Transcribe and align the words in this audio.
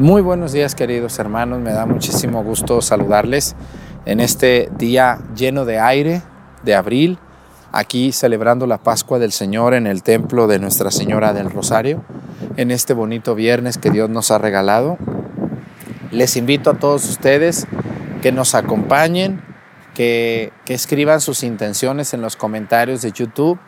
Muy 0.00 0.22
buenos 0.22 0.52
días 0.52 0.74
queridos 0.74 1.18
hermanos, 1.18 1.60
me 1.60 1.74
da 1.74 1.84
muchísimo 1.84 2.42
gusto 2.42 2.80
saludarles 2.80 3.54
en 4.06 4.20
este 4.20 4.70
día 4.78 5.18
lleno 5.36 5.66
de 5.66 5.78
aire 5.78 6.22
de 6.62 6.74
abril, 6.74 7.18
aquí 7.70 8.10
celebrando 8.10 8.66
la 8.66 8.78
Pascua 8.78 9.18
del 9.18 9.30
Señor 9.30 9.74
en 9.74 9.86
el 9.86 10.02
templo 10.02 10.46
de 10.46 10.58
Nuestra 10.58 10.90
Señora 10.90 11.34
del 11.34 11.50
Rosario, 11.50 12.02
en 12.56 12.70
este 12.70 12.94
bonito 12.94 13.34
viernes 13.34 13.76
que 13.76 13.90
Dios 13.90 14.08
nos 14.08 14.30
ha 14.30 14.38
regalado. 14.38 14.96
Les 16.10 16.34
invito 16.38 16.70
a 16.70 16.78
todos 16.78 17.06
ustedes 17.06 17.66
que 18.22 18.32
nos 18.32 18.54
acompañen, 18.54 19.42
que, 19.92 20.50
escriban 20.66 21.20
sus 21.20 21.42
intenciones 21.42 22.14
en 22.14 22.22
los 22.22 22.36
comentarios 22.36 23.02
de 23.02 23.12
YouTube 23.12 23.58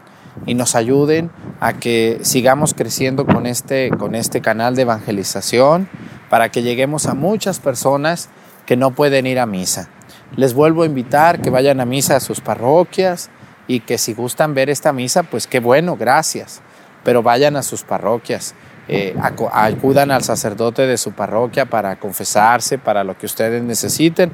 y 0.47 0.55
nos 0.55 0.77
ayuden 0.77 1.31
a 1.61 1.75
que 1.75 2.21
sigamos 2.23 2.73
creciendo 2.73 3.27
con 3.27 3.45
este, 3.45 3.91
con 3.91 4.15
este 4.15 4.41
canal 4.41 4.75
de 4.75 4.83
evangelización 4.83 5.91
para 6.33 6.49
que 6.49 6.63
lleguemos 6.63 7.05
a 7.09 7.13
muchas 7.13 7.61
personas 7.61 8.31
que 8.65 8.75
no 8.75 8.93
pueden 8.93 9.27
ir 9.27 9.39
a 9.39 9.45
misa. 9.45 9.91
Les 10.35 10.55
vuelvo 10.55 10.83
a 10.83 10.87
invitar 10.87 11.43
que 11.43 11.51
vayan 11.51 11.79
a 11.79 11.85
misa 11.85 12.17
a 12.17 12.21
sus 12.21 12.41
parroquias 12.41 13.29
y 13.69 13.81
que 13.81 13.99
si 13.99 14.15
gustan 14.15 14.55
ver 14.55 14.71
esta 14.71 14.95
misa, 14.95 15.25
pues 15.25 15.47
qué 15.47 15.61
bueno, 15.61 15.95
gracias. 15.95 16.63
Pero 17.05 17.23
vayan 17.23 17.55
a 17.57 17.63
sus 17.63 17.83
parroquias, 17.83 18.55
eh, 18.89 19.15
acudan 19.53 20.11
al 20.11 20.25
sacerdote 20.25 20.87
de 20.87 20.97
su 20.97 21.13
parroquia 21.13 21.67
para 21.67 21.97
confesarse, 21.97 22.79
para 22.79 23.05
lo 23.05 23.19
que 23.19 23.27
ustedes 23.27 23.63
necesiten. 23.63 24.33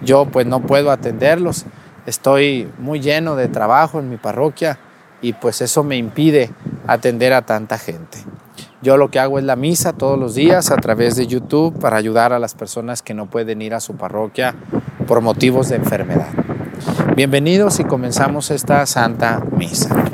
Yo 0.00 0.24
pues 0.24 0.46
no 0.46 0.62
puedo 0.62 0.90
atenderlos, 0.90 1.66
estoy 2.06 2.72
muy 2.78 3.00
lleno 3.00 3.36
de 3.36 3.48
trabajo 3.48 4.00
en 4.00 4.08
mi 4.08 4.16
parroquia 4.16 4.78
y 5.20 5.34
pues 5.34 5.60
eso 5.60 5.84
me 5.84 5.98
impide 5.98 6.50
atender 6.86 7.34
a 7.34 7.42
tanta 7.42 7.76
gente. 7.76 8.16
Yo 8.84 8.98
lo 8.98 9.10
que 9.10 9.18
hago 9.18 9.38
es 9.38 9.46
la 9.46 9.56
misa 9.56 9.94
todos 9.94 10.18
los 10.18 10.34
días 10.34 10.70
a 10.70 10.76
través 10.76 11.16
de 11.16 11.26
YouTube 11.26 11.80
para 11.80 11.96
ayudar 11.96 12.34
a 12.34 12.38
las 12.38 12.52
personas 12.52 13.00
que 13.00 13.14
no 13.14 13.24
pueden 13.24 13.62
ir 13.62 13.72
a 13.72 13.80
su 13.80 13.96
parroquia 13.96 14.54
por 15.06 15.22
motivos 15.22 15.70
de 15.70 15.76
enfermedad. 15.76 16.28
Bienvenidos 17.16 17.80
y 17.80 17.84
comenzamos 17.84 18.50
esta 18.50 18.84
Santa 18.84 19.42
Misa. 19.56 20.04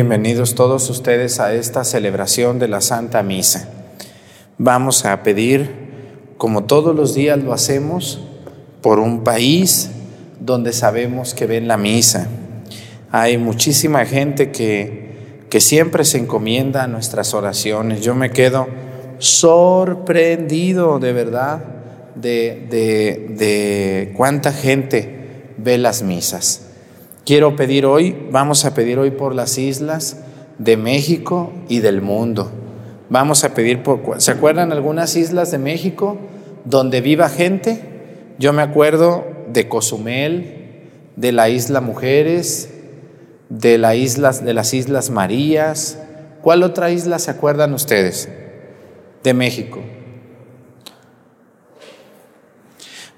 Bienvenidos 0.00 0.54
todos 0.54 0.88
ustedes 0.90 1.40
a 1.40 1.54
esta 1.54 1.82
celebración 1.82 2.60
de 2.60 2.68
la 2.68 2.80
Santa 2.80 3.24
Misa. 3.24 3.68
Vamos 4.56 5.04
a 5.04 5.24
pedir, 5.24 6.34
como 6.36 6.62
todos 6.62 6.94
los 6.94 7.16
días 7.16 7.42
lo 7.42 7.52
hacemos, 7.52 8.20
por 8.80 9.00
un 9.00 9.24
país 9.24 9.90
donde 10.38 10.72
sabemos 10.72 11.34
que 11.34 11.46
ven 11.46 11.66
la 11.66 11.78
misa. 11.78 12.28
Hay 13.10 13.38
muchísima 13.38 14.06
gente 14.06 14.52
que, 14.52 15.46
que 15.50 15.60
siempre 15.60 16.04
se 16.04 16.18
encomienda 16.18 16.84
a 16.84 16.86
nuestras 16.86 17.34
oraciones. 17.34 18.00
Yo 18.00 18.14
me 18.14 18.30
quedo 18.30 18.68
sorprendido 19.18 21.00
de 21.00 21.12
verdad 21.12 21.64
de, 22.14 22.68
de, 22.70 23.34
de 23.36 24.14
cuánta 24.16 24.52
gente 24.52 25.54
ve 25.56 25.76
las 25.76 26.02
misas. 26.02 26.67
Quiero 27.28 27.56
pedir 27.56 27.84
hoy, 27.84 28.16
vamos 28.30 28.64
a 28.64 28.72
pedir 28.72 28.98
hoy 28.98 29.10
por 29.10 29.34
las 29.34 29.58
islas 29.58 30.16
de 30.56 30.78
México 30.78 31.52
y 31.68 31.80
del 31.80 32.00
mundo, 32.00 32.50
Vamos 33.10 33.44
a 33.44 33.52
pedir 33.52 33.82
por... 33.82 34.00
¿Se 34.22 34.30
acuerdan 34.30 34.72
algunas 34.72 35.14
islas 35.14 35.50
de 35.50 35.58
México 35.58 36.16
donde 36.64 37.02
viva 37.02 37.28
gente? 37.28 37.82
Yo 38.38 38.54
me 38.54 38.62
acuerdo 38.62 39.26
de 39.52 39.68
Cozumel, 39.68 40.88
de 41.16 41.32
la 41.32 41.50
isla 41.50 41.82
Mujeres, 41.82 42.70
de, 43.50 43.72
de 43.76 44.54
las 44.54 44.72
Islas 44.72 45.10
Marías. 45.10 45.98
¿Cuál 46.40 46.62
otra 46.62 46.90
isla 46.90 47.18
se 47.18 47.30
acuerdan 47.30 47.74
ustedes? 47.74 48.30
De 49.22 49.34
México. 49.34 49.80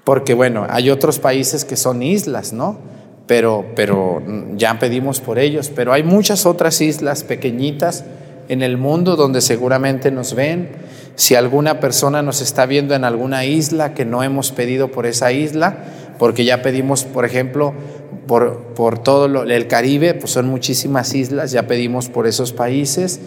Porque 0.03 0.33
bueno, 0.33 0.67
hay 0.69 0.89
otros 0.89 1.17
países 1.17 1.63
que 1.63 1.77
son 1.77 2.03
islas, 2.03 2.51
¿no? 2.51 3.00
Pero, 3.31 3.65
pero 3.77 4.21
ya 4.57 4.77
pedimos 4.77 5.21
por 5.21 5.39
ellos, 5.39 5.71
pero 5.73 5.93
hay 5.93 6.03
muchas 6.03 6.45
otras 6.45 6.81
islas 6.81 7.23
pequeñitas 7.23 8.03
en 8.49 8.61
el 8.61 8.75
mundo 8.75 9.15
donde 9.15 9.39
seguramente 9.39 10.11
nos 10.11 10.35
ven. 10.35 10.71
Si 11.15 11.35
alguna 11.35 11.79
persona 11.79 12.21
nos 12.23 12.41
está 12.41 12.65
viendo 12.65 12.93
en 12.93 13.05
alguna 13.05 13.45
isla 13.45 13.93
que 13.93 14.03
no 14.03 14.21
hemos 14.21 14.51
pedido 14.51 14.91
por 14.91 15.05
esa 15.05 15.31
isla, 15.31 15.77
porque 16.19 16.43
ya 16.43 16.61
pedimos, 16.61 17.05
por 17.05 17.23
ejemplo, 17.23 17.73
por, 18.27 18.73
por 18.75 18.99
todo 18.99 19.43
el 19.43 19.67
Caribe, 19.67 20.13
pues 20.13 20.33
son 20.33 20.47
muchísimas 20.47 21.15
islas, 21.15 21.53
ya 21.53 21.67
pedimos 21.67 22.09
por 22.09 22.27
esos 22.27 22.51
países, 22.51 23.21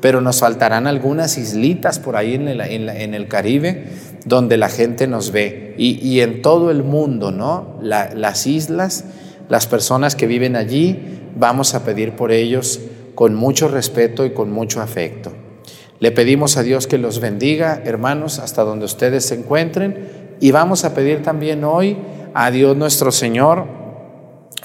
pero 0.00 0.20
nos 0.20 0.40
faltarán 0.40 0.88
algunas 0.88 1.38
islitas 1.38 2.00
por 2.00 2.16
ahí 2.16 2.34
en 2.34 2.48
el, 2.48 2.60
en 2.60 3.14
el 3.14 3.28
Caribe 3.28 3.84
donde 4.24 4.56
la 4.56 4.68
gente 4.68 5.06
nos 5.06 5.30
ve. 5.30 5.74
Y, 5.78 6.20
en 6.20 6.42
todo 6.42 6.70
el 6.70 6.82
mundo, 6.82 7.30
¿no? 7.30 7.78
las 7.82 8.46
islas, 8.46 9.04
las 9.48 9.66
personas 9.66 10.16
que 10.16 10.26
viven 10.26 10.56
allí, 10.56 10.98
vamos 11.36 11.74
a 11.74 11.84
pedir 11.84 12.12
por 12.12 12.32
ellos 12.32 12.80
con 13.14 13.34
mucho 13.34 13.68
respeto 13.68 14.24
y 14.24 14.30
con 14.30 14.50
mucho 14.50 14.80
afecto. 14.80 15.32
Le 16.00 16.10
pedimos 16.10 16.56
a 16.56 16.62
Dios 16.62 16.86
que 16.86 16.98
los 16.98 17.20
bendiga, 17.20 17.80
hermanos, 17.84 18.38
hasta 18.38 18.62
donde 18.62 18.84
ustedes 18.84 19.26
se 19.26 19.36
encuentren. 19.36 20.36
Y 20.40 20.50
vamos 20.50 20.84
a 20.84 20.94
pedir 20.94 21.22
también 21.22 21.64
hoy 21.64 21.96
a 22.34 22.50
Dios 22.50 22.76
nuestro 22.76 23.12
Señor 23.12 23.66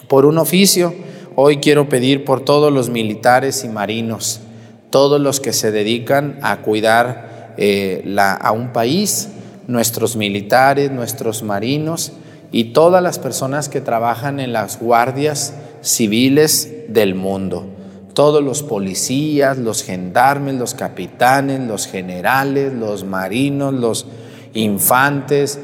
por 0.07 0.25
un 0.25 0.37
oficio. 0.37 0.93
Hoy 1.35 1.57
quiero 1.57 1.87
pedir 1.87 2.25
por 2.25 2.43
todos 2.43 2.73
los 2.73 2.89
militares 2.89 3.63
y 3.63 3.69
marinos, 3.69 4.41
todos 4.89 5.21
los 5.21 5.39
que 5.39 5.53
se 5.53 5.71
dedican 5.71 6.39
a 6.41 6.57
cuidar 6.57 7.53
eh, 7.57 8.03
a 8.17 8.51
un 8.51 8.73
país, 8.73 9.29
nuestros 9.67 10.15
militares, 10.15 10.91
nuestros 10.91 11.43
marinos 11.43 12.13
y 12.51 12.65
todas 12.65 13.01
las 13.03 13.19
personas 13.19 13.69
que 13.69 13.81
trabajan 13.81 14.39
en 14.39 14.53
las 14.53 14.79
guardias 14.79 15.53
civiles 15.81 16.71
del 16.87 17.15
mundo. 17.15 17.67
Todos 18.13 18.43
los 18.43 18.63
policías, 18.63 19.57
los 19.57 19.83
gendarmes, 19.83 20.55
los 20.55 20.73
capitanes, 20.73 21.61
los 21.61 21.87
generales, 21.87 22.73
los 22.73 23.05
marinos, 23.05 23.73
los 23.73 24.07
infantes, 24.53 25.59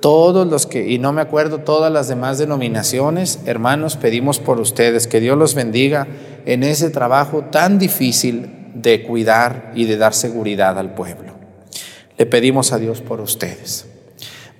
todos 0.00 0.48
los 0.48 0.66
que, 0.66 0.90
y 0.90 0.98
no 0.98 1.12
me 1.12 1.20
acuerdo 1.20 1.58
todas 1.58 1.92
las 1.92 2.08
demás 2.08 2.38
denominaciones, 2.38 3.40
hermanos, 3.46 3.96
pedimos 3.96 4.40
por 4.40 4.58
ustedes 4.58 5.06
que 5.06 5.20
Dios 5.20 5.38
los 5.38 5.54
bendiga 5.54 6.08
en 6.44 6.64
ese 6.64 6.90
trabajo 6.90 7.44
tan 7.52 7.78
difícil 7.78 8.72
de 8.74 9.04
cuidar 9.04 9.70
y 9.76 9.84
de 9.84 9.96
dar 9.96 10.12
seguridad 10.14 10.78
al 10.78 10.94
pueblo. 10.94 11.34
Le 12.18 12.26
pedimos 12.26 12.72
a 12.72 12.78
Dios 12.78 13.00
por 13.00 13.20
ustedes. 13.20 13.91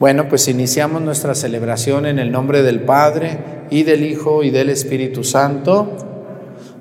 Bueno, 0.03 0.29
pues 0.29 0.49
iniciamos 0.49 1.01
nuestra 1.01 1.33
celebración 1.33 2.07
en 2.07 2.19
el 2.19 2.33
nombre 2.33 2.65
del 2.65 2.81
Padre 2.81 3.39
y 3.71 3.85
del 3.85 4.05
Hijo 4.05 4.43
y 4.43 4.51
del 4.51 4.69
Espíritu 4.69 5.23
Santo. 5.23 5.97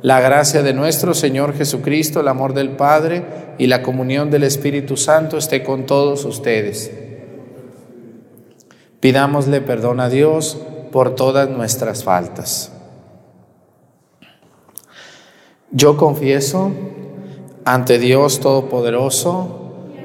La 0.01 0.19
gracia 0.21 0.63
de 0.63 0.73
nuestro 0.73 1.13
Señor 1.13 1.53
Jesucristo, 1.53 2.21
el 2.21 2.27
amor 2.27 2.55
del 2.55 2.71
Padre 2.71 3.23
y 3.59 3.67
la 3.67 3.83
comunión 3.83 4.31
del 4.31 4.41
Espíritu 4.41 4.97
Santo 4.97 5.37
esté 5.37 5.63
con 5.63 5.85
todos 5.85 6.25
ustedes. 6.25 6.91
Pidámosle 8.99 9.61
perdón 9.61 9.99
a 9.99 10.09
Dios 10.09 10.59
por 10.91 11.13
todas 11.13 11.47
nuestras 11.47 12.03
faltas. 12.03 12.71
Yo 15.69 15.95
confieso 15.95 16.71
ante 17.65 17.99
Dios 17.99 18.39
Todopoderoso, 18.39 19.60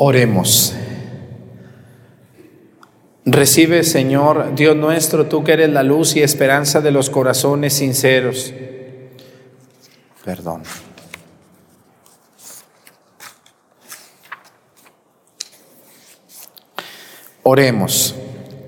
Oremos. 0.00 0.74
Recibe, 3.24 3.82
Señor, 3.82 4.54
Dios 4.54 4.76
nuestro, 4.76 5.26
tú 5.26 5.42
que 5.42 5.54
eres 5.54 5.70
la 5.70 5.82
luz 5.82 6.14
y 6.14 6.22
esperanza 6.22 6.80
de 6.80 6.92
los 6.92 7.10
corazones 7.10 7.72
sinceros. 7.72 8.54
Perdón. 10.24 10.62
Oremos. 17.42 18.14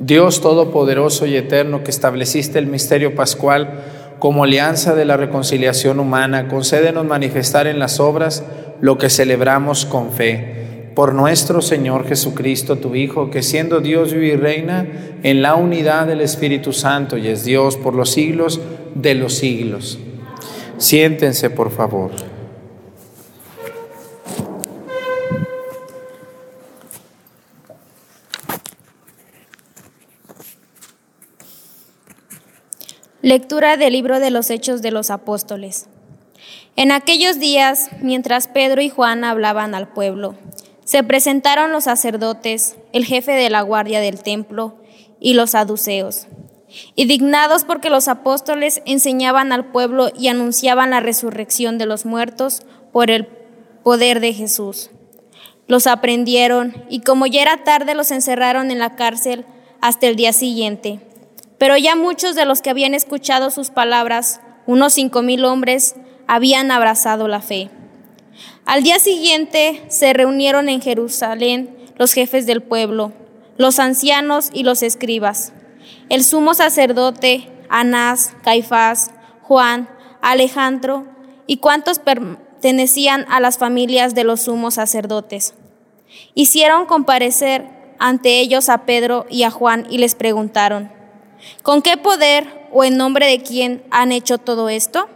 Dios 0.01 0.41
Todopoderoso 0.41 1.27
y 1.27 1.37
Eterno, 1.37 1.85
que 1.85 1.93
estableciste 1.93 2.59
el 2.59 2.67
misterio 2.67 3.15
pascual 3.15 3.85
como 4.19 4.43
alianza 4.43 4.97
de 4.97 5.05
la 5.05 5.17
reconciliación 5.17 6.01
humana, 6.01 6.49
concédenos 6.49 7.07
manifestar 7.07 7.69
en 7.69 7.79
las 7.79 8.01
obras 8.01 8.43
lo 8.81 8.99
que 8.99 9.11
celebramos 9.11 9.87
con 9.87 10.11
fe 10.11 10.60
por 11.01 11.15
nuestro 11.15 11.63
Señor 11.63 12.07
Jesucristo, 12.07 12.77
tu 12.77 12.95
Hijo, 12.95 13.31
que 13.31 13.43
siendo 13.43 13.81
Dios 13.81 14.13
vive 14.13 14.35
y 14.35 14.37
reina 14.37 14.87
en 15.23 15.41
la 15.41 15.55
unidad 15.55 16.07
del 16.07 16.21
Espíritu 16.21 16.75
Santo 16.75 17.17
y 17.17 17.27
es 17.27 17.43
Dios 17.43 17.79
por 17.79 17.95
los 17.95 18.11
siglos 18.11 18.61
de 18.95 19.15
los 19.15 19.33
siglos. 19.33 19.99
Siéntense, 20.77 21.49
por 21.49 21.71
favor. 21.71 22.11
Lectura 33.23 33.79
del 33.79 33.95
libro 33.95 34.21
de 34.21 34.31
los 34.31 34.51
Hechos 34.51 34.83
de 34.83 34.91
los 34.91 35.09
Apóstoles. 35.09 35.87
En 36.77 36.93
aquellos 36.93 37.39
días, 37.39 37.89
mientras 38.03 38.49
Pedro 38.49 38.83
y 38.83 38.91
Juan 38.91 39.25
hablaban 39.25 39.75
al 39.75 39.89
pueblo, 39.89 40.35
se 40.91 41.05
presentaron 41.05 41.71
los 41.71 41.85
sacerdotes, 41.85 42.75
el 42.93 43.05
jefe 43.05 43.31
de 43.31 43.49
la 43.49 43.63
guardia 43.63 44.01
del 44.01 44.25
templo 44.25 44.75
y 45.21 45.35
los 45.35 45.51
saduceos, 45.51 46.27
dignados 46.97 47.63
porque 47.63 47.91
los 47.91 48.09
apóstoles 48.09 48.83
enseñaban 48.87 49.53
al 49.53 49.67
pueblo 49.67 50.11
y 50.19 50.27
anunciaban 50.27 50.91
la 50.91 50.99
resurrección 50.99 51.79
de 51.79 51.87
los 51.87 52.07
muertos 52.07 52.63
por 52.93 53.13
el 53.13 53.27
poder 53.85 54.19
de 54.19 54.33
Jesús. 54.33 54.91
Los 55.69 55.87
aprendieron 55.87 56.75
y 56.89 57.03
como 57.03 57.27
ya 57.27 57.43
era 57.43 57.63
tarde 57.63 57.95
los 57.95 58.11
encerraron 58.11 58.73
en 58.73 58.81
la 58.81 58.97
cárcel 58.97 59.45
hasta 59.81 60.09
el 60.09 60.17
día 60.17 60.33
siguiente. 60.33 60.99
Pero 61.57 61.77
ya 61.77 61.95
muchos 61.95 62.35
de 62.35 62.47
los 62.47 62.63
que 62.63 62.71
habían 62.71 62.95
escuchado 62.95 63.53
sus 63.53 63.71
palabras, 63.71 64.41
unos 64.67 64.95
cinco 64.95 65.23
mil 65.23 65.45
hombres, 65.45 65.95
habían 66.27 66.73
abrazado 66.73 67.29
la 67.29 67.43
fe. 67.43 67.71
Al 68.65 68.83
día 68.83 68.99
siguiente 68.99 69.83
se 69.89 70.13
reunieron 70.13 70.69
en 70.69 70.81
Jerusalén 70.81 71.77
los 71.97 72.13
jefes 72.13 72.47
del 72.47 72.63
pueblo, 72.63 73.13
los 73.57 73.79
ancianos 73.79 74.51
y 74.53 74.63
los 74.63 74.83
escribas, 74.83 75.53
el 76.09 76.25
sumo 76.25 76.55
sacerdote, 76.55 77.49
Anás, 77.69 78.35
Caifás, 78.43 79.11
Juan, 79.43 79.89
Alejandro 80.23 81.07
y 81.47 81.57
cuantos 81.57 81.99
pertenecían 81.99 83.27
a 83.29 83.41
las 83.41 83.59
familias 83.59 84.15
de 84.15 84.25
los 84.25 84.43
sumos 84.43 84.75
sacerdotes. 84.75 85.55
Hicieron 86.35 86.87
comparecer 86.87 87.67
ante 87.99 88.41
ellos 88.41 88.69
a 88.69 88.87
Pedro 88.87 89.27
y 89.31 89.43
a 89.43 89.51
Juan 89.51 89.87
y 89.91 89.99
les 89.99 90.15
preguntaron, 90.15 90.91
¿con 91.63 91.83
qué 91.83 91.97
poder 91.97 92.69
o 92.73 92.85
en 92.85 92.97
nombre 92.97 93.27
de 93.27 93.43
quién 93.43 93.85
han 93.91 94.13
hecho 94.13 94.39
todo 94.39 94.69
esto? 94.69 95.09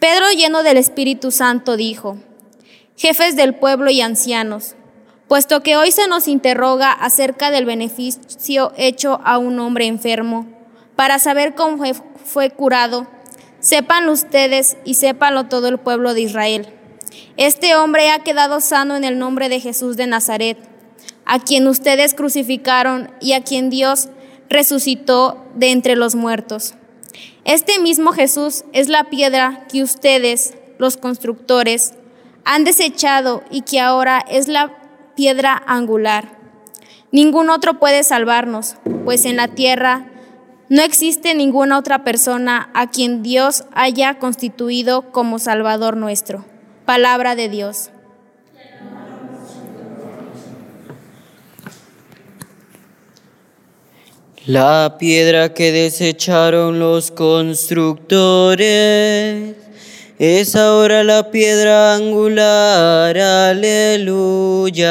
Pedro, 0.00 0.30
lleno 0.30 0.62
del 0.62 0.78
Espíritu 0.78 1.30
Santo, 1.30 1.76
dijo, 1.76 2.16
jefes 2.96 3.36
del 3.36 3.54
pueblo 3.54 3.90
y 3.90 4.00
ancianos, 4.00 4.74
puesto 5.28 5.62
que 5.62 5.76
hoy 5.76 5.92
se 5.92 6.08
nos 6.08 6.26
interroga 6.26 6.90
acerca 6.90 7.50
del 7.50 7.66
beneficio 7.66 8.72
hecho 8.78 9.20
a 9.24 9.36
un 9.36 9.60
hombre 9.60 9.84
enfermo, 9.84 10.48
para 10.96 11.18
saber 11.18 11.54
cómo 11.54 11.84
fue 12.24 12.48
curado, 12.48 13.08
sepan 13.58 14.08
ustedes 14.08 14.78
y 14.86 14.94
sépanlo 14.94 15.48
todo 15.48 15.68
el 15.68 15.76
pueblo 15.76 16.14
de 16.14 16.22
Israel. 16.22 16.66
Este 17.36 17.76
hombre 17.76 18.08
ha 18.08 18.20
quedado 18.20 18.62
sano 18.62 18.96
en 18.96 19.04
el 19.04 19.18
nombre 19.18 19.50
de 19.50 19.60
Jesús 19.60 19.98
de 19.98 20.06
Nazaret, 20.06 20.56
a 21.26 21.40
quien 21.40 21.68
ustedes 21.68 22.14
crucificaron 22.14 23.12
y 23.20 23.34
a 23.34 23.44
quien 23.44 23.68
Dios 23.68 24.08
resucitó 24.48 25.44
de 25.56 25.72
entre 25.72 25.94
los 25.94 26.14
muertos. 26.14 26.74
Este 27.44 27.78
mismo 27.78 28.12
Jesús 28.12 28.64
es 28.72 28.88
la 28.88 29.04
piedra 29.04 29.66
que 29.70 29.82
ustedes, 29.82 30.54
los 30.78 30.96
constructores, 30.96 31.94
han 32.44 32.64
desechado 32.64 33.42
y 33.50 33.62
que 33.62 33.80
ahora 33.80 34.24
es 34.28 34.48
la 34.48 34.76
piedra 35.14 35.62
angular. 35.66 36.38
Ningún 37.12 37.50
otro 37.50 37.78
puede 37.78 38.02
salvarnos, 38.02 38.76
pues 39.04 39.24
en 39.24 39.36
la 39.36 39.48
tierra 39.48 40.06
no 40.68 40.82
existe 40.82 41.34
ninguna 41.34 41.78
otra 41.78 42.04
persona 42.04 42.70
a 42.74 42.88
quien 42.88 43.24
Dios 43.24 43.64
haya 43.72 44.18
constituido 44.18 45.10
como 45.10 45.40
Salvador 45.40 45.96
nuestro. 45.96 46.44
Palabra 46.84 47.34
de 47.34 47.48
Dios. 47.48 47.90
La 54.46 54.96
piedra 54.98 55.52
que 55.52 55.70
desecharon 55.70 56.78
los 56.78 57.10
constructores 57.10 59.54
es 60.18 60.56
ahora 60.56 61.04
la 61.04 61.30
piedra 61.30 61.94
angular, 61.94 63.18
aleluya. 63.18 64.86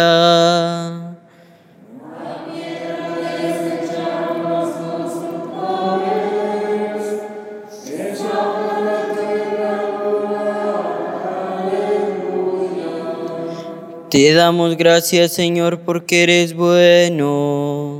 Te 14.11 14.33
damos 14.33 14.77
gracias, 14.77 15.33
Señor, 15.33 15.79
porque 15.81 16.21
eres 16.23 16.53
bueno 16.53 17.98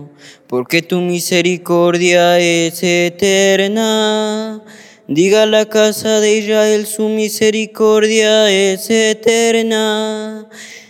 porque 0.50 0.82
tu 0.82 1.00
misericordia 1.00 2.40
es 2.40 2.82
eterna. 2.82 4.64
Diga 5.08 5.46
la 5.46 5.70
casa 5.70 6.20
de 6.22 6.40
Israel, 6.40 6.88
su 6.88 7.08
misericordia 7.08 8.50
es 8.50 8.90
eterna. 8.90 10.50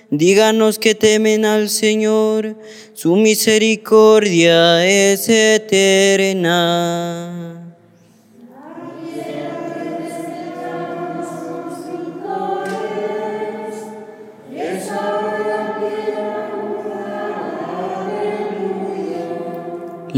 Díganos 0.09 0.79
que 0.79 0.95
temen 0.95 1.43
al 1.43 1.69
Señor, 1.69 2.55
su 2.93 3.17
misericordia 3.17 4.87
es 4.87 5.27
eterna. 5.27 6.79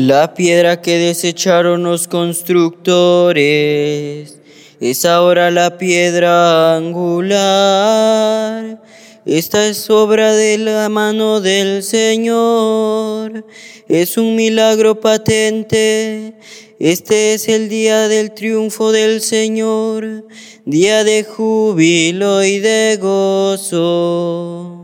La 0.08 0.34
piedra 0.34 0.82
que 0.82 0.98
desecharon 0.98 1.84
los 1.84 2.08
constructores 2.08 4.40
es 4.80 5.06
ahora 5.06 5.52
la 5.52 5.78
piedra 5.78 6.76
angular. 6.76 8.82
Esta 9.28 9.68
es 9.68 9.88
obra 9.92 10.34
de 10.34 10.58
la 10.58 10.90
mano 10.90 11.40
del 11.40 11.84
Señor. 11.84 13.46
Es 13.88 14.18
un 14.18 14.36
milagro 14.36 15.00
patente. 15.00 16.34
Este 16.80 17.36
es 17.36 17.48
el 17.48 17.70
día 17.70 18.08
del 18.08 18.32
triunfo 18.32 18.92
del 18.92 19.22
Señor, 19.22 20.26
día 20.66 21.04
de 21.04 21.24
júbilo 21.24 22.44
y 22.44 22.58
de 22.58 22.98
gozo. 23.00 24.81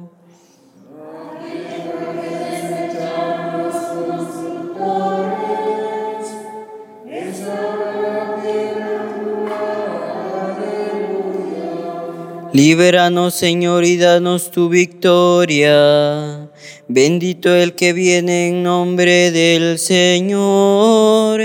Líbranos, 12.58 13.36
Señor, 13.36 13.86
y 13.86 13.98
danos 13.98 14.50
tu 14.50 14.68
victoria. 14.68 16.50
Bendito 16.88 17.54
el 17.54 17.76
que 17.76 17.94
viene 17.94 18.48
en 18.48 18.64
nombre 18.64 19.30
del 19.30 19.78
Señor. 19.78 21.40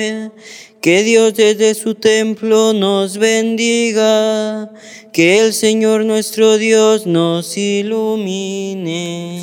Que 0.81 1.03
Dios 1.03 1.35
desde 1.35 1.75
su 1.75 1.97
templo 1.97 2.73
nos 2.73 3.19
bendiga. 3.19 4.73
Que 5.13 5.41
el 5.41 5.53
Señor 5.53 6.07
nuestro 6.07 6.57
Dios 6.57 7.07
nos 7.07 7.59
ilumine. 7.59 9.43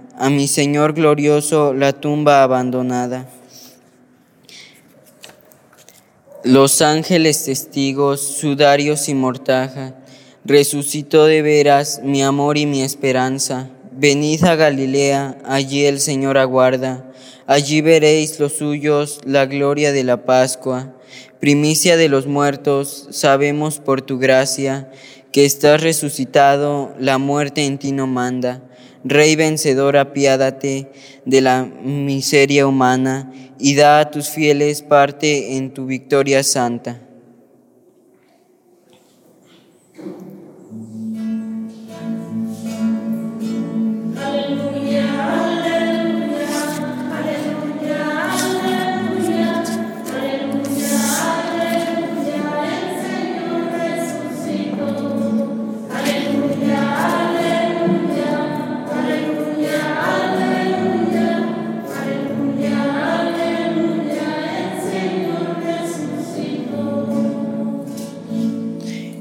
a 0.21 0.29
mi 0.29 0.47
Señor 0.47 0.93
glorioso 0.93 1.73
la 1.73 1.93
tumba 1.93 2.43
abandonada. 2.43 3.27
Los 6.43 6.83
ángeles 6.83 7.45
testigos, 7.45 8.21
sudarios 8.21 9.09
y 9.09 9.15
mortaja, 9.15 9.95
resucitó 10.45 11.25
de 11.25 11.41
veras 11.41 12.01
mi 12.03 12.21
amor 12.21 12.59
y 12.59 12.67
mi 12.67 12.83
esperanza. 12.83 13.71
Venid 13.93 14.43
a 14.43 14.55
Galilea, 14.55 15.39
allí 15.43 15.85
el 15.85 15.99
Señor 15.99 16.37
aguarda, 16.37 17.11
allí 17.47 17.81
veréis 17.81 18.39
los 18.39 18.53
suyos 18.53 19.21
la 19.25 19.47
gloria 19.47 19.91
de 19.91 20.03
la 20.03 20.23
Pascua. 20.23 20.93
Primicia 21.39 21.97
de 21.97 22.09
los 22.09 22.27
muertos, 22.27 23.07
sabemos 23.09 23.79
por 23.79 24.03
tu 24.03 24.19
gracia 24.19 24.91
que 25.31 25.45
estás 25.45 25.81
resucitado, 25.81 26.93
la 26.99 27.17
muerte 27.17 27.65
en 27.65 27.79
ti 27.79 27.91
no 27.91 28.05
manda. 28.05 28.61
Rey 29.03 29.35
vencedor, 29.35 29.97
apiádate 29.97 30.91
de 31.25 31.41
la 31.41 31.63
miseria 31.63 32.67
humana 32.67 33.31
y 33.59 33.75
da 33.75 33.99
a 33.99 34.11
tus 34.11 34.29
fieles 34.29 34.81
parte 34.81 35.57
en 35.57 35.73
tu 35.73 35.85
victoria 35.85 36.43
santa. 36.43 36.99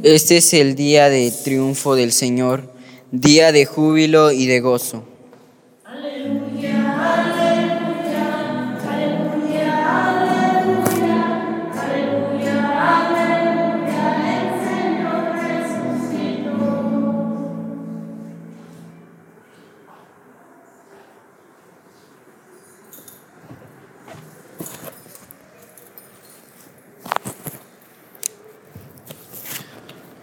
Este 0.02 0.38
es 0.38 0.54
el 0.54 0.76
día 0.76 1.10
de 1.10 1.30
triunfo 1.30 1.94
del 1.94 2.12
Señor, 2.12 2.72
día 3.10 3.52
de 3.52 3.66
júbilo 3.66 4.32
y 4.32 4.46
de 4.46 4.60
gozo. 4.60 5.04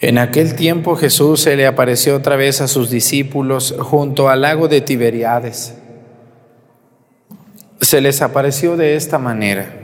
En 0.00 0.16
aquel 0.16 0.54
tiempo 0.54 0.96
Jesús 0.96 1.42
se 1.42 1.56
le 1.56 1.66
apareció 1.66 2.16
otra 2.16 2.36
vez 2.36 2.62
a 2.62 2.68
sus 2.68 2.88
discípulos 2.88 3.74
junto 3.78 4.30
al 4.30 4.40
lago 4.40 4.66
de 4.66 4.80
Tiberiades. 4.80 5.74
Se 7.82 8.00
les 8.00 8.22
apareció 8.22 8.78
de 8.78 8.96
esta 8.96 9.18
manera. 9.18 9.74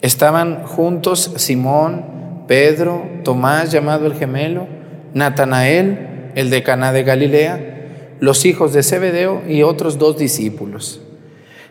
Estaban 0.00 0.64
juntos 0.64 1.32
Simón, 1.36 2.44
Pedro, 2.48 3.06
Tomás 3.22 3.70
llamado 3.70 4.06
el 4.06 4.14
gemelo, 4.14 4.66
Natanael, 5.14 6.32
el 6.34 6.50
de 6.50 6.64
Caná 6.64 6.92
de 6.92 7.04
Galilea, 7.04 8.16
los 8.18 8.44
hijos 8.44 8.72
de 8.72 8.82
Zebedeo 8.82 9.42
y 9.48 9.62
otros 9.62 9.98
dos 9.98 10.18
discípulos. 10.18 11.02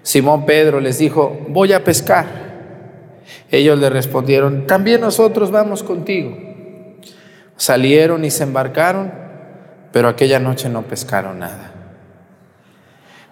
Simón 0.01 0.45
Pedro 0.45 0.79
les 0.79 0.97
dijo, 0.97 1.37
voy 1.49 1.73
a 1.73 1.83
pescar. 1.83 2.25
Ellos 3.51 3.77
le 3.79 3.89
respondieron, 3.89 4.65
también 4.65 5.01
nosotros 5.01 5.51
vamos 5.51 5.83
contigo. 5.83 6.48
Salieron 7.59 8.23
y 8.23 8.31
se 8.31 8.43
embarcaron, 8.43 9.11
pero 9.91 10.07
aquella 10.07 10.39
noche 10.39 10.69
no 10.69 10.83
pescaron 10.83 11.39
nada. 11.39 11.73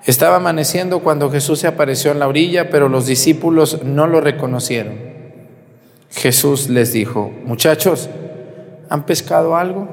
Estaba 0.06 0.36
amaneciendo 0.36 1.00
cuando 1.00 1.32
Jesús 1.32 1.60
se 1.60 1.68
apareció 1.68 2.12
en 2.12 2.20
la 2.20 2.28
orilla, 2.28 2.70
pero 2.70 2.90
los 2.90 3.06
discípulos 3.06 3.84
no 3.84 4.06
lo 4.06 4.20
reconocieron. 4.20 4.96
Jesús 6.12 6.68
les 6.68 6.92
dijo, 6.92 7.32
muchachos, 7.46 8.10
¿han 8.90 9.06
pescado 9.06 9.56
algo? 9.56 9.88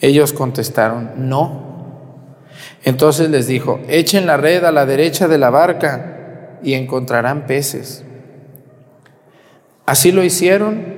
Ellos 0.00 0.32
contestaron, 0.32 1.28
no. 1.28 2.38
Entonces 2.84 3.28
les 3.28 3.46
dijo, 3.46 3.80
echen 3.86 4.24
la 4.24 4.38
red 4.38 4.64
a 4.64 4.72
la 4.72 4.86
derecha 4.86 5.28
de 5.28 5.36
la 5.36 5.50
barca 5.50 6.58
y 6.62 6.72
encontrarán 6.72 7.46
peces. 7.46 8.02
Así 9.84 10.10
lo 10.10 10.24
hicieron 10.24 10.97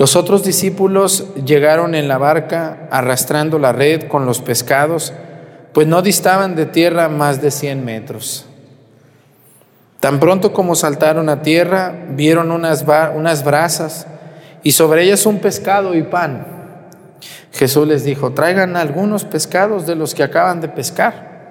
Los 0.00 0.16
otros 0.16 0.42
discípulos 0.42 1.26
llegaron 1.44 1.94
en 1.94 2.08
la 2.08 2.16
barca 2.16 2.88
arrastrando 2.90 3.58
la 3.58 3.72
red 3.72 4.08
con 4.08 4.24
los 4.24 4.40
pescados, 4.40 5.12
pues 5.74 5.86
no 5.86 6.00
distaban 6.00 6.56
de 6.56 6.64
tierra 6.64 7.10
más 7.10 7.42
de 7.42 7.50
cien 7.50 7.84
metros. 7.84 8.46
Tan 10.00 10.18
pronto 10.18 10.54
como 10.54 10.74
saltaron 10.74 11.28
a 11.28 11.42
tierra, 11.42 11.92
vieron 12.12 12.50
unas, 12.50 12.82
unas 13.14 13.44
brasas 13.44 14.06
y 14.62 14.72
sobre 14.72 15.02
ellas 15.02 15.26
un 15.26 15.38
pescado 15.38 15.94
y 15.94 16.02
pan. 16.02 16.46
Jesús 17.52 17.86
les 17.86 18.02
dijo, 18.02 18.32
traigan 18.32 18.76
algunos 18.76 19.24
pescados 19.24 19.86
de 19.86 19.96
los 19.96 20.14
que 20.14 20.22
acaban 20.22 20.62
de 20.62 20.68
pescar. 20.68 21.50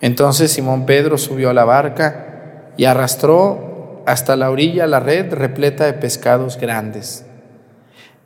Entonces 0.00 0.52
Simón 0.52 0.86
Pedro 0.86 1.18
subió 1.18 1.50
a 1.50 1.52
la 1.52 1.66
barca 1.66 2.70
y 2.78 2.86
arrastró 2.86 3.75
hasta 4.06 4.36
la 4.36 4.50
orilla 4.50 4.86
la 4.86 5.00
red 5.00 5.34
repleta 5.34 5.84
de 5.84 5.92
pescados 5.92 6.58
grandes. 6.58 7.26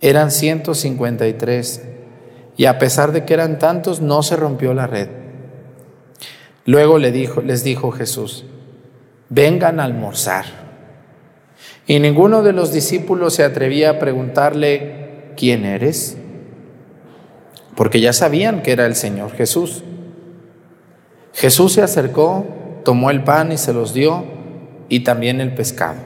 Eran 0.00 0.30
153 0.30 1.82
y 2.56 2.66
a 2.66 2.78
pesar 2.78 3.12
de 3.12 3.24
que 3.24 3.34
eran 3.34 3.58
tantos 3.58 4.00
no 4.00 4.22
se 4.22 4.36
rompió 4.36 4.74
la 4.74 4.86
red. 4.86 5.08
Luego 6.66 6.98
le 6.98 7.10
dijo, 7.10 7.40
les 7.40 7.64
dijo 7.64 7.90
Jesús, 7.90 8.44
vengan 9.30 9.80
a 9.80 9.84
almorzar. 9.84 10.44
Y 11.86 11.98
ninguno 11.98 12.42
de 12.42 12.52
los 12.52 12.72
discípulos 12.72 13.34
se 13.34 13.44
atrevía 13.44 13.90
a 13.90 13.98
preguntarle, 13.98 15.32
¿quién 15.36 15.64
eres? 15.64 16.18
Porque 17.74 18.00
ya 18.00 18.12
sabían 18.12 18.62
que 18.62 18.72
era 18.72 18.84
el 18.84 18.94
Señor 18.94 19.32
Jesús. 19.32 19.82
Jesús 21.32 21.72
se 21.72 21.82
acercó, 21.82 22.46
tomó 22.84 23.10
el 23.10 23.24
pan 23.24 23.50
y 23.52 23.56
se 23.56 23.72
los 23.72 23.94
dio, 23.94 24.39
y 24.90 25.00
también 25.00 25.40
el 25.40 25.54
pescado. 25.54 25.96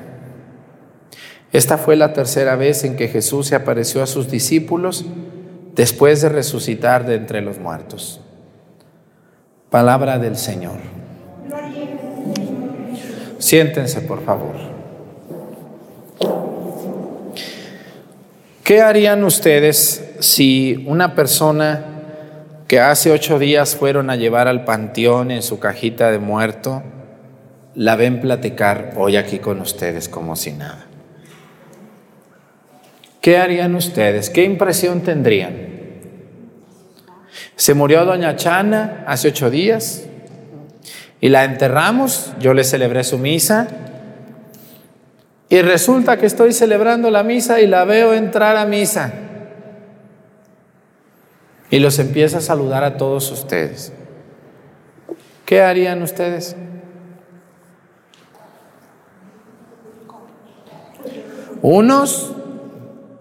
Esta 1.53 1.79
fue 1.79 1.97
la 1.97 2.13
tercera 2.13 2.55
vez 2.55 2.85
en 2.85 2.95
que 2.95 3.09
Jesús 3.09 3.49
se 3.49 3.57
apareció 3.57 4.03
a 4.03 4.07
sus 4.07 4.31
discípulos 4.31 5.05
después 5.75 6.23
de 6.23 6.29
resucitar 6.29 7.05
de 7.07 7.17
entre 7.17 7.41
los 7.41 7.59
muertos. 7.59 8.21
Palabra 9.71 10.19
del 10.19 10.37
Señor. 10.37 10.77
Siéntense, 13.39 14.01
por 14.03 14.25
favor. 14.25 14.55
¿Qué 18.63 18.81
harían 18.81 19.25
ustedes 19.25 20.15
si 20.21 20.85
una 20.87 21.15
persona 21.15 21.85
que 22.67 22.81
hace 22.81 23.11
ocho 23.11 23.39
días 23.39 23.77
fueron 23.77 24.11
a 24.11 24.17
llevar 24.17 24.49
al 24.49 24.65
panteón 24.65 25.31
en 25.31 25.43
su 25.43 25.59
cajita 25.59 26.11
de 26.11 26.19
muerto, 26.19 26.83
la 27.75 27.97
ven 27.97 28.21
platicar 28.21 28.93
hoy 28.97 29.17
aquí 29.17 29.39
con 29.39 29.61
ustedes 29.61 30.09
como 30.09 30.37
si 30.37 30.53
nada? 30.53 30.87
¿Qué 33.21 33.39
harían 33.39 33.75
ustedes? 33.75 34.31
¿Qué 34.31 34.45
impresión 34.45 35.01
tendrían? 35.01 35.57
Se 37.57 37.75
murió 37.75 38.05
doña 38.05 38.37
Chana 38.37 39.05
hace 39.07 39.29
ocho 39.29 39.51
días 39.51 40.05
y 41.21 41.29
la 41.31 41.45
enterramos, 41.45 42.33
yo 42.39 42.53
le 42.53 42.65
celebré 42.65 43.03
su 43.03 43.19
misa 43.19 43.69
y 45.49 45.63
resulta 45.63 46.17
que 46.19 46.27
estoy 46.27 46.53
celebrando 46.53 47.11
la 47.11 47.23
misa 47.23 47.61
y 47.61 47.67
la 47.67 47.85
veo 47.85 48.13
entrar 48.13 48.57
a 48.57 48.67
misa 48.67 49.15
y 51.71 51.79
los 51.79 51.99
empieza 51.99 52.39
a 52.39 52.41
saludar 52.41 52.85
a 52.85 52.97
todos 52.97 53.31
ustedes. 53.31 53.93
¿Qué 55.47 55.63
harían 55.63 56.03
ustedes? 56.03 56.57
Unos 61.65 62.31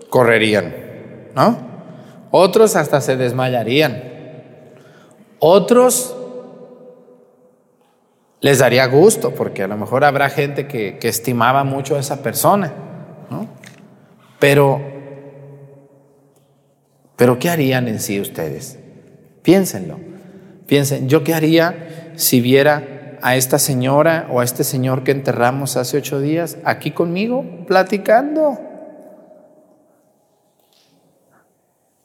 correrían, 0.09 0.75
¿no? 1.33 1.57
Otros 2.29 2.75
hasta 2.75 2.99
se 2.99 3.15
desmayarían. 3.15 4.03
Otros 5.39 6.13
les 8.41 8.59
daría 8.59 8.85
gusto, 8.87 9.33
porque 9.33 9.63
a 9.63 9.67
lo 9.69 9.77
mejor 9.77 10.03
habrá 10.03 10.29
gente 10.29 10.67
que, 10.67 10.99
estimaba 11.03 11.63
mucho 11.63 11.95
a 11.95 12.01
esa 12.01 12.21
persona, 12.21 12.73
¿no? 13.29 13.47
Pero, 14.39 14.81
pero 17.15 17.39
¿qué 17.39 17.49
harían 17.49 17.87
en 17.87 18.01
sí 18.01 18.19
ustedes? 18.19 18.77
Piénsenlo. 19.41 19.99
Piensen, 20.67 21.07
¿yo 21.07 21.23
qué 21.23 21.33
haría 21.33 22.11
si 22.17 22.41
viera 22.41 22.92
a 23.23 23.37
esta 23.37 23.57
señora 23.57 24.27
o 24.29 24.41
a 24.41 24.43
este 24.43 24.65
señor 24.65 25.05
que 25.05 25.11
enterramos 25.11 25.77
hace 25.77 25.97
ocho 25.97 26.19
días 26.19 26.57
aquí 26.65 26.91
conmigo 26.91 27.45
platicando? 27.65 28.59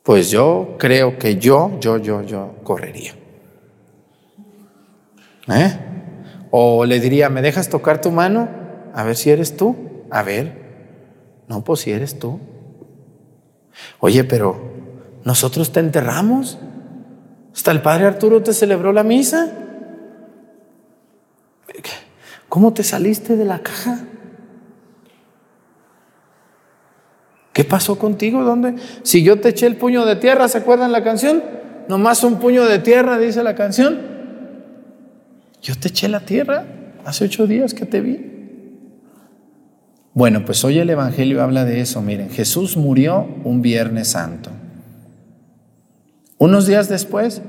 Pues 0.05 0.31
yo 0.31 0.77
creo 0.79 1.19
que 1.19 1.37
yo, 1.37 1.73
yo, 1.81 1.99
yo, 1.99 2.23
yo 2.23 2.55
correría. 2.63 3.15
¿Eh? 5.49 5.77
O 6.53 6.85
le 6.85 7.01
diría, 7.01 7.29
¿me 7.29 7.43
dejas 7.43 7.69
tocar 7.69 8.01
tu 8.01 8.13
mano? 8.13 8.49
A 8.95 9.03
ver 9.03 9.17
si 9.17 9.31
eres 9.31 9.57
tú. 9.57 9.77
A 10.11 10.23
ver. 10.23 10.69
No, 11.49 11.65
pues 11.65 11.81
si 11.81 11.91
eres 11.91 12.21
tú. 12.21 12.39
Oye, 13.99 14.23
pero 14.23 14.57
nosotros 15.25 15.73
te 15.73 15.81
enterramos. 15.81 16.59
Hasta 17.53 17.73
el 17.73 17.83
padre 17.83 18.07
Arturo 18.07 18.41
te 18.41 18.53
celebró 18.53 18.93
la 18.93 19.03
misa. 19.03 19.68
¿Cómo 22.49 22.73
te 22.73 22.83
saliste 22.83 23.37
de 23.37 23.45
la 23.45 23.61
caja? 23.61 24.01
¿Qué 27.53 27.65
pasó 27.65 27.99
contigo? 27.99 28.45
¿Dónde? 28.45 28.77
Si 29.03 29.23
yo 29.23 29.41
te 29.41 29.49
eché 29.49 29.67
el 29.67 29.77
puño 29.77 30.07
de 30.07 30.17
tierra, 30.17 30.49
¿se 30.49 30.59
acuerdan 30.59 30.93
la 30.93 31.03
canción? 31.03 31.43
Nomás 31.89 32.23
un 32.23 32.39
puño 32.39 32.65
de 32.65 32.79
tierra, 32.79 33.19
dice 33.19 33.43
la 33.43 33.55
canción. 33.55 33.99
Yo 35.61 35.75
te 35.75 35.89
eché 35.89 36.09
la 36.09 36.21
tierra 36.21 36.65
hace 37.05 37.25
ocho 37.25 37.47
días 37.47 37.75
que 37.75 37.85
te 37.85 38.01
vi. 38.01 38.29
Bueno, 40.15 40.45
pues 40.45 40.65
hoy 40.65 40.79
el 40.79 40.89
Evangelio 40.89 41.43
habla 41.43 41.65
de 41.65 41.81
eso. 41.81 42.01
Miren, 42.01 42.31
Jesús 42.31 42.77
murió 42.77 43.29
un 43.45 43.61
Viernes 43.61 44.09
Santo. 44.09 44.51
Unos 46.39 46.67
días 46.67 46.89
después, 46.89 47.43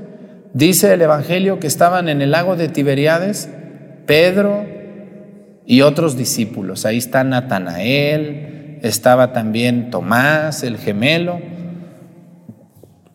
dice 0.54 0.94
el 0.94 1.02
Evangelio 1.02 1.60
que 1.60 1.68
estaban 1.68 2.10
en 2.10 2.22
el 2.22 2.32
lago 2.32 2.56
de 2.56 2.68
Tiberiades 2.68 3.50
Pedro 4.10 4.66
y 5.68 5.82
otros 5.84 6.18
discípulos. 6.18 6.84
Ahí 6.88 6.98
está 6.98 7.24
Natanael, 7.24 8.80
estaba 8.82 9.34
también 9.34 9.92
Tomás, 9.92 10.64
el 10.64 10.80
gemelo, 10.80 11.40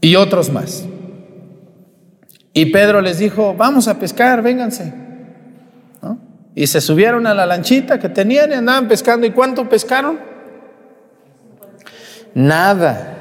y 0.00 0.14
otros 0.14 0.50
más. 0.50 0.87
Y 2.52 2.66
Pedro 2.66 3.00
les 3.00 3.18
dijo, 3.18 3.54
vamos 3.54 3.88
a 3.88 3.98
pescar, 3.98 4.40
vénganse. 4.40 4.94
Y 6.54 6.68
se 6.68 6.80
subieron 6.80 7.26
a 7.26 7.35
la 7.35 7.44
lanchita 7.44 7.98
que 7.98 8.09
tenían 8.09 8.52
y 8.52 8.54
andaban 8.54 8.87
pescando. 8.87 9.26
¿Y 9.26 9.30
cuánto 9.30 9.68
pescaron? 9.68 10.20
Nada. 12.35 13.16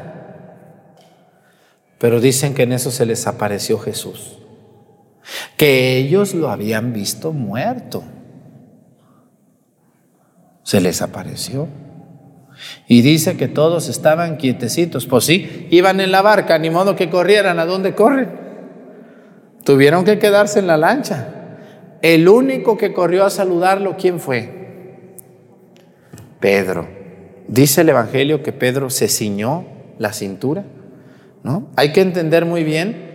Pero 1.97 2.21
dicen 2.21 2.53
que 2.53 2.62
en 2.62 2.73
eso 2.73 2.91
se 2.91 3.07
les 3.07 3.25
apareció 3.25 3.79
Jesús. 3.79 4.42
Que 5.57 5.97
ellos 5.97 6.33
lo 6.33 6.49
habían 6.49 6.93
visto 6.93 7.31
muerto. 7.31 8.03
Se 10.63 10.81
les 10.81 11.01
apareció. 11.01 11.67
Y 12.88 13.01
dice 13.01 13.38
que 13.38 13.47
todos 13.47 13.89
estaban 13.89 14.38
quietecitos. 14.38 15.05
Pues 15.05 15.25
sí, 15.25 15.67
iban 15.71 15.99
en 15.99 16.12
la 16.12 16.21
barca, 16.21 16.57
ni 16.57 16.69
modo 16.69 16.95
que 16.95 17.09
corrieran. 17.09 17.59
¿A 17.59 17.65
dónde 17.65 17.95
corren? 17.95 18.29
Tuvieron 19.63 20.05
que 20.05 20.19
quedarse 20.19 20.59
en 20.59 20.67
la 20.67 20.77
lancha. 20.77 21.27
El 22.01 22.27
único 22.27 22.77
que 22.77 22.93
corrió 22.93 23.25
a 23.25 23.29
saludarlo, 23.29 23.95
¿quién 23.97 24.19
fue? 24.19 25.15
Pedro. 26.39 26.88
Dice 27.47 27.81
el 27.81 27.89
Evangelio 27.89 28.43
que 28.43 28.51
Pedro 28.51 28.89
se 28.89 29.07
ciñó 29.07 29.65
la 29.99 30.12
cintura. 30.12 30.65
¿no? 31.43 31.69
Hay 31.75 31.93
que 31.93 32.01
entender 32.01 32.45
muy 32.45 32.63
bien 32.63 33.12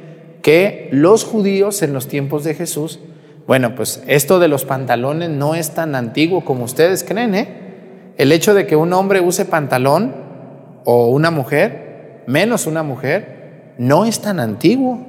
que 0.49 0.89
los 0.93 1.25
judíos 1.25 1.83
en 1.83 1.93
los 1.93 2.09
tiempos 2.09 2.43
de 2.43 2.55
Jesús, 2.55 3.01
bueno, 3.47 3.75
pues 3.75 4.03
esto 4.07 4.39
de 4.39 4.49
los 4.49 4.65
pantalones 4.65 5.29
no 5.29 5.55
es 5.55 5.73
tan 5.75 5.95
antiguo 5.95 6.43
como 6.43 6.65
ustedes 6.65 7.05
creen, 7.05 7.35
¿eh? 7.35 8.15
El 8.17 8.33
hecho 8.33 8.55
de 8.55 8.67
que 8.67 8.75
un 8.75 8.95
hombre 8.95 9.21
use 9.21 9.45
pantalón 9.45 10.15
o 10.87 11.09
una 11.09 11.31
mujer, 11.31 12.25
menos 12.27 12.67
una 12.67 12.83
mujer, 12.83 13.75
no 13.77 14.07
es 14.07 14.23
tan 14.23 14.41
antiguo. 14.41 15.07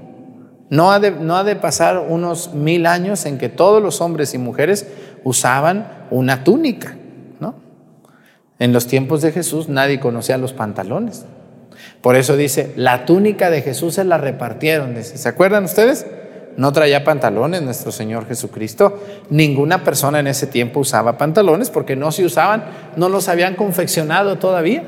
No 0.70 0.92
ha, 0.92 1.00
de, 1.00 1.56
pasar 1.56 2.06
unos 2.10 2.54
mil 2.54 2.86
años 2.86 3.26
en 3.26 3.38
que 3.38 3.48
todos 3.48 3.82
los 3.82 4.02
hombres 4.02 4.34
y 4.34 4.38
mujeres 4.38 4.88
usaban 5.24 6.06
una 6.12 6.44
túnica. 6.44 6.98
¿no? 7.40 7.56
En 8.60 8.74
los 8.74 8.88
tiempos 8.88 9.22
de 9.22 9.32
Jesús 9.32 9.70
nadie 9.70 10.02
conocía 10.02 10.38
los 10.38 10.52
pantalones. 10.52 11.26
Por 12.02 12.16
eso 12.16 12.38
dice, 12.38 12.74
la 12.76 13.06
túnica 13.06 13.50
de 13.50 13.62
Jesús 13.62 13.96
se 13.96 14.04
la 14.04 14.18
repartieron. 14.18 14.96
¿Se 15.04 15.30
acuerdan 15.30 15.66
ustedes? 15.66 16.06
No 16.58 16.74
traía 16.74 17.04
pantalones 17.04 17.62
nuestro 17.62 17.92
Señor 17.92 18.28
Jesucristo. 18.28 19.02
Ninguna 19.30 19.84
persona 19.84 20.20
en 20.20 20.28
ese 20.28 20.48
tiempo 20.48 20.82
usaba 20.82 21.18
pantalones 21.18 21.70
porque 21.70 21.96
no 21.96 22.12
se 22.12 22.26
usaban, 22.26 22.66
no 22.96 23.10
los 23.10 23.30
habían 23.30 23.56
confeccionado 23.56 24.38
todavía. 24.38 24.84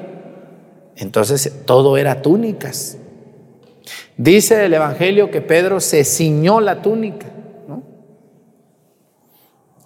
Entonces 0.97 1.63
todo 1.65 1.97
era 1.97 2.21
túnicas. 2.21 2.97
Dice 4.17 4.65
el 4.65 4.73
Evangelio 4.73 5.32
que 5.32 5.41
Pedro 5.41 5.80
se 5.80 6.04
ciñó 6.04 6.62
la 6.62 6.82
túnica. 6.82 7.27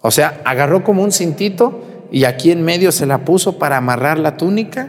O 0.02 0.10
sea, 0.10 0.40
agarró 0.44 0.84
como 0.84 1.02
un 1.02 1.10
cintito 1.10 1.82
y 2.12 2.24
aquí 2.24 2.52
en 2.52 2.62
medio 2.62 2.92
se 2.92 3.06
la 3.06 3.24
puso 3.24 3.58
para 3.58 3.76
amarrar 3.76 4.18
la 4.18 4.36
túnica 4.36 4.88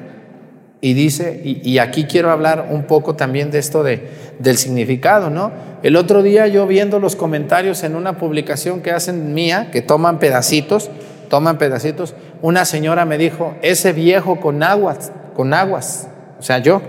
Y 0.80 0.94
dice, 0.94 1.42
y, 1.44 1.80
aquí 1.80 2.04
quiero 2.04 2.30
hablar 2.30 2.68
un 2.70 2.84
poco 2.84 3.16
también 3.16 3.50
de 3.50 3.58
esto 3.58 3.82
de, 3.82 4.10
del 4.38 4.58
significado, 4.58 5.32
¿no? 5.32 5.52
El 5.82 5.96
otro 5.96 6.22
día 6.22 6.46
yo 6.48 6.68
viendo 6.68 7.00
los 7.00 7.16
comentarios 7.16 7.84
en 7.84 7.96
una 7.96 8.20
publicación 8.20 8.82
que 8.82 8.92
hacen 8.92 9.34
mía, 9.34 9.70
que 9.72 9.82
toman 9.82 10.20
pedacitos, 10.20 10.92
toman 11.30 11.58
pedacitos, 11.58 12.14
una 12.44 12.64
señora 12.66 13.06
me 13.06 13.18
dijo, 13.18 13.56
ese 13.64 13.92
viejo 13.92 14.40
con 14.40 14.62
aguas, 14.62 15.12
con 15.36 15.54
aguas, 15.54 16.10
o 16.40 16.44
sea, 16.44 16.60
yo, 16.60 16.82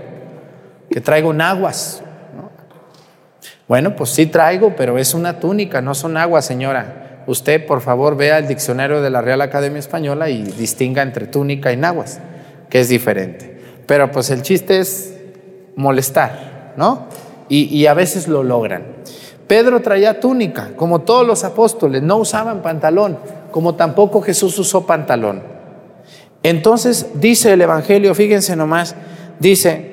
que 0.89 1.01
traigo 1.01 1.31
aguas. 1.31 2.03
Bueno, 3.67 3.95
pues 3.95 4.09
sí 4.11 4.25
traigo, 4.25 4.75
pero 4.75 4.97
es 4.97 5.13
una 5.13 5.39
túnica, 5.39 5.81
no 5.81 5.93
son 5.93 6.17
aguas, 6.17 6.45
señora. 6.45 7.23
Usted, 7.27 7.65
por 7.67 7.81
favor, 7.81 8.17
vea 8.17 8.39
el 8.39 8.47
diccionario 8.47 9.01
de 9.01 9.11
la 9.11 9.21
Real 9.21 9.41
Academia 9.41 9.79
Española 9.79 10.29
y 10.29 10.41
distinga 10.41 11.03
entre 11.03 11.27
túnica 11.27 11.71
y 11.71 11.77
naguas, 11.77 12.19
que 12.69 12.79
es 12.79 12.89
diferente. 12.89 13.48
Pero 13.89 14.11
pues 14.11 14.29
el 14.29 14.43
chiste 14.43 14.77
es 14.77 15.15
molestar, 15.75 16.75
¿no? 16.77 17.07
Y, 17.49 17.87
a 17.87 17.95
veces 17.95 18.27
lo 18.27 18.43
logran. 18.43 18.83
Pedro 19.47 19.81
traía 19.81 20.19
túnica, 20.19 20.73
como 20.75 21.01
todos 21.01 21.25
los 21.25 21.43
apóstoles, 21.43 22.03
no 22.03 22.17
usaban 22.17 22.61
pantalón, 22.61 23.17
como 23.49 23.73
tampoco 23.73 24.21
Jesús 24.21 24.59
usó 24.59 24.85
pantalón. 24.85 25.41
Entonces 26.43 27.07
dice 27.15 27.53
el 27.53 27.61
Evangelio, 27.61 28.13
fíjense 28.13 28.55
nomás, 28.55 28.93
dice, 29.39 29.91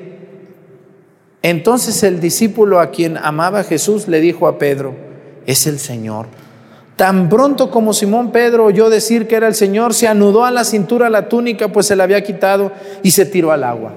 entonces 1.40 2.02
el 2.02 2.20
discípulo 2.20 2.80
a 2.80 2.90
quien 2.90 3.16
amaba 3.16 3.64
Jesús 3.64 4.08
le 4.08 4.20
dijo 4.20 4.46
a 4.46 4.58
Pedro, 4.58 4.94
es 5.46 5.66
el 5.66 5.78
Señor. 5.78 6.26
Tan 6.96 7.28
pronto 7.28 7.70
como 7.70 7.92
Simón 7.92 8.32
Pedro 8.32 8.64
oyó 8.64 8.88
decir 8.88 9.28
que 9.28 9.36
era 9.36 9.46
el 9.46 9.54
Señor, 9.54 9.92
se 9.92 10.08
anudó 10.08 10.46
a 10.46 10.50
la 10.50 10.64
cintura 10.64 11.10
la 11.10 11.28
túnica, 11.28 11.68
pues 11.68 11.86
se 11.86 11.94
la 11.94 12.04
había 12.04 12.24
quitado, 12.24 12.72
y 13.02 13.10
se 13.10 13.26
tiró 13.26 13.52
al 13.52 13.64
agua. 13.64 13.92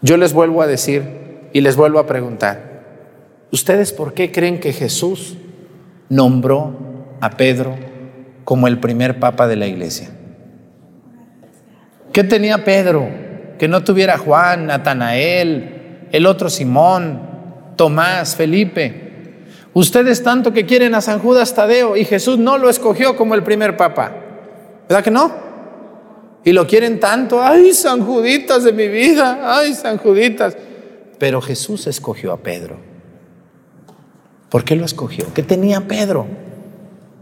Yo 0.00 0.16
les 0.16 0.32
vuelvo 0.32 0.62
a 0.62 0.66
decir 0.66 1.02
y 1.52 1.60
les 1.60 1.76
vuelvo 1.76 1.98
a 1.98 2.06
preguntar, 2.06 2.84
¿ustedes 3.50 3.92
por 3.92 4.14
qué 4.14 4.32
creen 4.32 4.60
que 4.60 4.72
Jesús 4.72 5.36
nombró 6.08 6.74
a 7.20 7.30
Pedro 7.30 7.76
como 8.44 8.68
el 8.68 8.78
primer 8.78 9.20
papa 9.20 9.46
de 9.46 9.56
la 9.56 9.66
iglesia? 9.66 10.08
¿Qué 12.12 12.24
tenía 12.24 12.64
Pedro? 12.64 13.06
Que 13.58 13.68
no 13.68 13.84
tuviera 13.84 14.16
Juan, 14.16 14.66
Natanael, 14.66 16.08
el 16.12 16.24
otro 16.24 16.48
Simón, 16.48 17.20
Tomás, 17.76 18.36
Felipe. 18.36 19.05
Ustedes 19.76 20.22
tanto 20.22 20.54
que 20.54 20.64
quieren 20.64 20.94
a 20.94 21.02
San 21.02 21.18
Judas 21.18 21.54
Tadeo 21.54 21.98
y 21.98 22.06
Jesús 22.06 22.38
no 22.38 22.56
lo 22.56 22.70
escogió 22.70 23.14
como 23.14 23.34
el 23.34 23.42
primer 23.42 23.76
papa. 23.76 24.10
¿Verdad 24.88 25.04
que 25.04 25.10
no? 25.10 25.30
Y 26.44 26.52
lo 26.52 26.66
quieren 26.66 26.98
tanto. 26.98 27.42
Ay, 27.42 27.74
San 27.74 28.00
Juditas 28.00 28.64
de 28.64 28.72
mi 28.72 28.88
vida. 28.88 29.38
Ay, 29.42 29.74
San 29.74 29.98
Juditas. 29.98 30.56
Pero 31.18 31.42
Jesús 31.42 31.86
escogió 31.88 32.32
a 32.32 32.38
Pedro. 32.38 32.78
¿Por 34.48 34.64
qué 34.64 34.76
lo 34.76 34.86
escogió? 34.86 35.26
¿Qué 35.34 35.42
tenía 35.42 35.82
Pedro? 35.82 36.26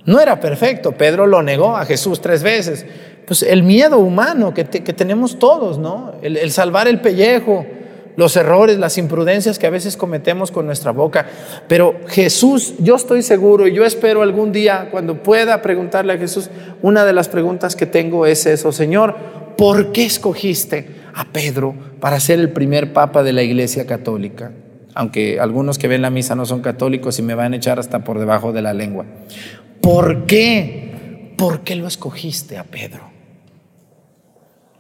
No 0.05 0.21
era 0.21 0.39
perfecto. 0.39 0.93
Pedro 0.93 1.27
lo 1.27 1.43
negó 1.43 1.77
a 1.77 1.85
Jesús 1.85 2.21
tres 2.21 2.45
veces. 2.45 2.87
Pues 3.27 3.43
el 3.43 3.65
miedo 3.65 3.99
humano 3.99 4.55
que, 4.55 4.63
tenemos 4.63 5.41
todos, 5.41 5.79
¿no? 5.79 6.13
el 6.23 6.53
salvar 6.53 6.87
el 6.87 7.01
pellejo, 7.01 7.67
los 8.17 8.37
errores, 8.37 8.79
las 8.79 8.99
imprudencias 8.99 9.59
que 9.59 9.67
a 9.67 9.71
veces 9.71 9.97
cometemos 9.97 10.51
con 10.51 10.67
nuestra 10.67 10.93
boca. 10.93 11.27
Pero 11.69 12.01
Jesús, 12.07 12.75
yo 12.79 12.97
estoy 12.97 13.23
seguro 13.23 13.67
y 13.67 13.75
yo 13.75 13.85
espero 13.85 14.23
algún 14.23 14.53
día 14.53 14.89
cuando 14.91 15.23
pueda 15.23 15.63
preguntarle 15.63 16.13
a 16.13 16.19
Jesús, 16.19 16.51
una 16.83 17.05
de 17.05 17.13
las 17.13 17.29
preguntas 17.29 17.77
que 17.77 17.87
tengo 17.87 18.27
es 18.27 18.47
eso, 18.47 18.73
Señor, 18.73 19.17
¿por 19.57 19.93
qué 19.93 20.05
escogiste 20.05 20.89
a 21.15 21.25
Pedro 21.27 21.75
para 22.01 22.21
ser 22.21 22.39
el 22.39 22.51
primer 22.51 22.93
papa 22.93 23.23
de 23.23 23.33
la 23.33 23.43
Iglesia 23.43 23.87
Católica? 23.87 24.53
Aunque 24.95 25.41
algunos 25.41 25.79
que 25.79 25.89
ven 25.89 26.03
la 26.03 26.11
misa 26.11 26.37
no 26.37 26.47
son 26.47 26.63
católicos 26.63 27.19
y 27.19 27.23
me 27.23 27.35
van 27.35 27.53
a 27.53 27.57
echar 27.57 27.81
hasta 27.81 28.05
por 28.05 28.19
debajo 28.19 28.53
de 28.53 28.63
la 28.63 28.73
lengua. 28.73 29.05
¿Por 29.81 30.27
qué? 30.27 31.33
¿Por 31.37 31.61
qué 31.61 31.75
lo 31.75 31.89
escogiste 31.89 32.59
a 32.59 32.65
Pedro? 32.65 33.11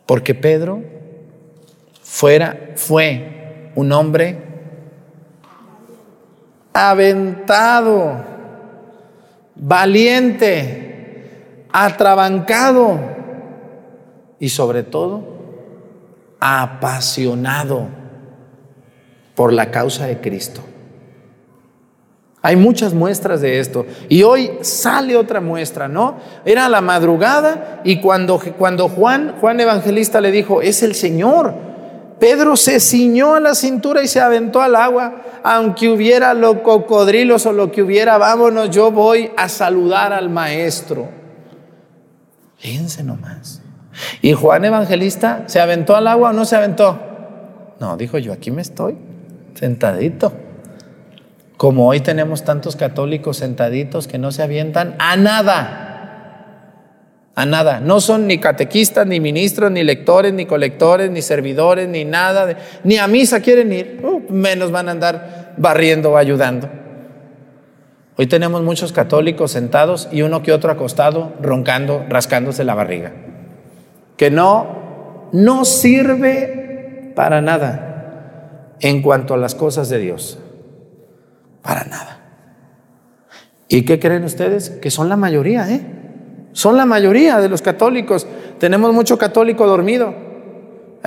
Porque 0.06 0.34
Pedro 0.34 0.82
fuera, 2.14 2.70
fue 2.76 3.72
un 3.74 3.90
hombre 3.90 4.38
aventado, 6.72 8.24
valiente, 9.56 10.46
atrabancado 11.72 13.00
y 14.38 14.48
sobre 14.48 14.84
todo 14.84 15.24
apasionado 16.38 17.88
por 19.34 19.52
la 19.52 19.72
causa 19.72 20.06
de 20.06 20.20
Cristo. 20.20 20.60
Hay 22.42 22.54
muchas 22.54 22.94
muestras 22.94 23.40
de 23.40 23.58
esto. 23.58 23.86
Y 24.08 24.22
hoy 24.22 24.52
sale 24.60 25.16
otra 25.16 25.40
muestra, 25.40 25.88
¿no? 25.88 26.18
Era 26.44 26.68
la 26.68 26.80
madrugada 26.80 27.80
y 27.82 28.00
cuando, 28.00 28.38
cuando 28.56 28.88
Juan, 28.88 29.34
Juan 29.40 29.58
Evangelista 29.58 30.20
le 30.20 30.30
dijo, 30.30 30.62
es 30.62 30.84
el 30.84 30.94
Señor, 30.94 31.73
Pedro 32.18 32.56
se 32.56 32.80
ciñó 32.80 33.34
a 33.34 33.40
la 33.40 33.54
cintura 33.54 34.02
y 34.02 34.08
se 34.08 34.20
aventó 34.20 34.62
al 34.62 34.76
agua, 34.76 35.22
aunque 35.42 35.88
hubiera 35.88 36.32
los 36.34 36.60
cocodrilos 36.60 37.46
o 37.46 37.52
lo 37.52 37.70
que 37.70 37.82
hubiera, 37.82 38.18
vámonos, 38.18 38.70
yo 38.70 38.90
voy 38.90 39.30
a 39.36 39.48
saludar 39.48 40.12
al 40.12 40.30
maestro. 40.30 41.08
Fíjense 42.58 43.02
nomás. 43.02 43.60
¿Y 44.22 44.32
Juan 44.32 44.64
Evangelista 44.64 45.44
se 45.46 45.60
aventó 45.60 45.96
al 45.96 46.08
agua 46.08 46.30
o 46.30 46.32
no 46.32 46.44
se 46.44 46.56
aventó? 46.56 46.98
No, 47.78 47.96
dijo 47.96 48.18
yo, 48.18 48.32
aquí 48.32 48.50
me 48.50 48.62
estoy, 48.62 48.96
sentadito. 49.54 50.32
Como 51.56 51.86
hoy 51.88 52.00
tenemos 52.00 52.44
tantos 52.44 52.76
católicos 52.76 53.36
sentaditos 53.36 54.08
que 54.08 54.18
no 54.18 54.32
se 54.32 54.42
avientan 54.42 54.96
a 54.98 55.16
nada 55.16 55.93
a 57.34 57.46
nada. 57.46 57.80
No 57.80 58.00
son 58.00 58.26
ni 58.26 58.38
catequistas, 58.38 59.06
ni 59.06 59.20
ministros, 59.20 59.70
ni 59.70 59.82
lectores, 59.82 60.32
ni 60.32 60.46
colectores, 60.46 61.10
ni 61.10 61.22
servidores, 61.22 61.88
ni 61.88 62.04
nada. 62.04 62.56
ni 62.84 62.98
a 62.98 63.06
misa 63.06 63.40
quieren 63.40 63.72
ir. 63.72 64.00
Uh, 64.02 64.22
menos 64.32 64.70
van 64.70 64.88
a 64.88 64.92
andar 64.92 65.54
barriendo 65.56 66.12
o 66.12 66.16
ayudando. 66.16 66.68
Hoy 68.16 68.28
tenemos 68.28 68.62
muchos 68.62 68.92
católicos 68.92 69.50
sentados 69.50 70.08
y 70.12 70.22
uno 70.22 70.42
que 70.42 70.52
otro 70.52 70.70
acostado, 70.70 71.32
roncando, 71.40 72.04
rascándose 72.08 72.62
la 72.62 72.74
barriga. 72.74 73.12
Que 74.16 74.30
no, 74.30 75.30
no 75.32 75.64
sirve 75.64 77.12
para 77.16 77.40
nada 77.40 78.76
en 78.80 79.02
cuanto 79.02 79.34
a 79.34 79.36
las 79.36 79.56
cosas 79.56 79.88
de 79.88 79.98
Dios. 79.98 80.38
Para 81.62 81.84
nada. 81.84 82.20
¿Y 83.66 83.82
qué 83.82 83.98
creen 83.98 84.22
ustedes? 84.22 84.70
Que 84.70 84.92
son 84.92 85.08
la 85.08 85.16
mayoría, 85.16 85.68
¿eh? 85.68 86.03
Son 86.54 86.76
la 86.76 86.86
mayoría 86.86 87.40
de 87.40 87.48
los 87.48 87.60
católicos. 87.60 88.26
Tenemos 88.58 88.94
mucho 88.94 89.18
católico 89.18 89.66
dormido. 89.66 90.14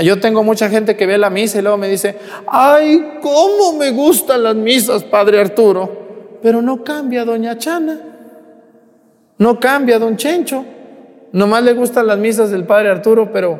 Yo 0.03 0.19
tengo 0.19 0.43
mucha 0.43 0.69
gente 0.69 0.95
que 0.97 1.07
ve 1.07 1.17
la 1.17 1.29
misa 1.29 1.57
y 1.57 1.61
luego 1.61 1.77
me 1.77 1.87
dice, 1.87 2.17
ay, 2.47 3.17
cómo 3.21 3.73
me 3.79 3.91
gustan 3.91 4.43
las 4.43 4.55
misas, 4.55 5.05
Padre 5.05 5.39
Arturo. 5.39 6.37
Pero 6.43 6.61
no 6.61 6.83
cambia 6.83 7.23
doña 7.23 7.57
Chana. 7.57 7.97
No 9.37 9.59
cambia 9.59 9.97
don 9.99 10.17
Chencho. 10.17 10.65
Nomás 11.31 11.63
le 11.63 11.73
gustan 11.73 12.07
las 12.07 12.19
misas 12.19 12.51
del 12.51 12.65
Padre 12.65 12.89
Arturo, 12.89 13.31
pero 13.31 13.57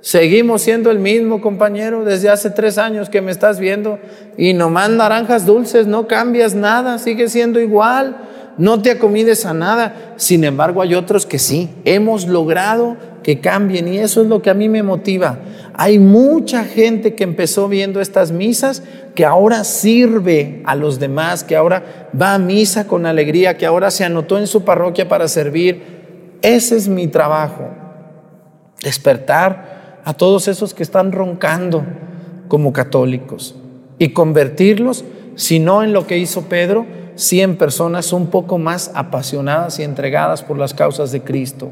seguimos 0.00 0.62
siendo 0.62 0.92
el 0.92 1.00
mismo 1.00 1.40
compañero 1.40 2.04
desde 2.04 2.28
hace 2.28 2.50
tres 2.50 2.78
años 2.78 3.10
que 3.10 3.20
me 3.20 3.32
estás 3.32 3.58
viendo 3.58 3.98
y 4.36 4.54
nomás 4.54 4.90
naranjas 4.90 5.44
dulces, 5.44 5.88
no 5.88 6.06
cambias 6.06 6.54
nada, 6.54 6.98
sigue 6.98 7.28
siendo 7.28 7.58
igual 7.58 8.16
no 8.58 8.80
te 8.82 8.92
acomides 8.92 9.46
a 9.46 9.54
nada. 9.54 10.14
Sin 10.16 10.44
embargo, 10.44 10.82
hay 10.82 10.94
otros 10.94 11.26
que 11.26 11.38
sí, 11.38 11.70
hemos 11.84 12.26
logrado 12.26 12.96
que 13.22 13.40
cambien 13.40 13.88
y 13.88 13.98
eso 13.98 14.22
es 14.22 14.28
lo 14.28 14.42
que 14.42 14.50
a 14.50 14.54
mí 14.54 14.68
me 14.68 14.82
motiva. 14.82 15.38
Hay 15.72 15.98
mucha 15.98 16.64
gente 16.64 17.14
que 17.14 17.24
empezó 17.24 17.68
viendo 17.68 18.00
estas 18.00 18.30
misas 18.30 18.82
que 19.14 19.24
ahora 19.24 19.64
sirve 19.64 20.62
a 20.66 20.76
los 20.76 21.00
demás, 21.00 21.42
que 21.42 21.56
ahora 21.56 22.10
va 22.20 22.34
a 22.34 22.38
misa 22.38 22.86
con 22.86 23.06
alegría, 23.06 23.56
que 23.56 23.66
ahora 23.66 23.90
se 23.90 24.04
anotó 24.04 24.38
en 24.38 24.46
su 24.46 24.64
parroquia 24.64 25.08
para 25.08 25.26
servir. 25.26 26.38
Ese 26.42 26.76
es 26.76 26.88
mi 26.88 27.08
trabajo, 27.08 27.70
despertar 28.82 30.02
a 30.04 30.12
todos 30.12 30.46
esos 30.46 30.74
que 30.74 30.82
están 30.82 31.10
roncando 31.10 31.84
como 32.48 32.72
católicos 32.72 33.56
y 33.98 34.10
convertirlos, 34.10 35.04
si 35.34 35.58
no 35.58 35.82
en 35.82 35.92
lo 35.92 36.06
que 36.06 36.18
hizo 36.18 36.42
Pedro, 36.42 36.86
100 37.16 37.56
personas 37.56 38.12
un 38.12 38.28
poco 38.28 38.58
más 38.58 38.90
apasionadas 38.94 39.78
y 39.78 39.82
entregadas 39.82 40.42
por 40.42 40.58
las 40.58 40.74
causas 40.74 41.12
de 41.12 41.22
Cristo. 41.22 41.70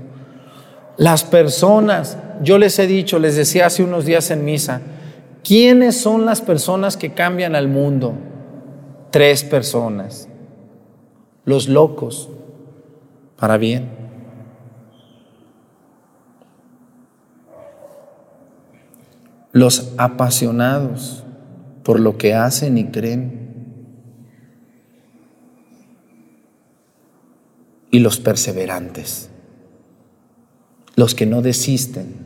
Las 0.96 1.24
personas, 1.24 2.18
yo 2.42 2.58
les 2.58 2.78
he 2.78 2.86
dicho, 2.86 3.18
les 3.18 3.36
decía 3.36 3.66
hace 3.66 3.82
unos 3.82 4.04
días 4.04 4.30
en 4.30 4.44
misa, 4.44 4.80
¿quiénes 5.42 6.00
son 6.00 6.26
las 6.26 6.40
personas 6.40 6.96
que 6.96 7.12
cambian 7.12 7.56
al 7.56 7.68
mundo? 7.68 8.14
Tres 9.10 9.42
personas. 9.44 10.28
Los 11.44 11.68
locos, 11.68 12.28
para 13.36 13.56
bien. 13.56 14.02
los 19.52 19.92
apasionados 19.98 21.24
por 21.82 22.00
lo 22.00 22.16
que 22.16 22.34
hacen 22.34 22.78
y 22.78 22.86
creen, 22.86 23.41
y 27.92 28.00
los 28.00 28.18
perseverantes, 28.18 29.30
los 30.96 31.14
que 31.14 31.26
no 31.26 31.42
desisten 31.42 32.16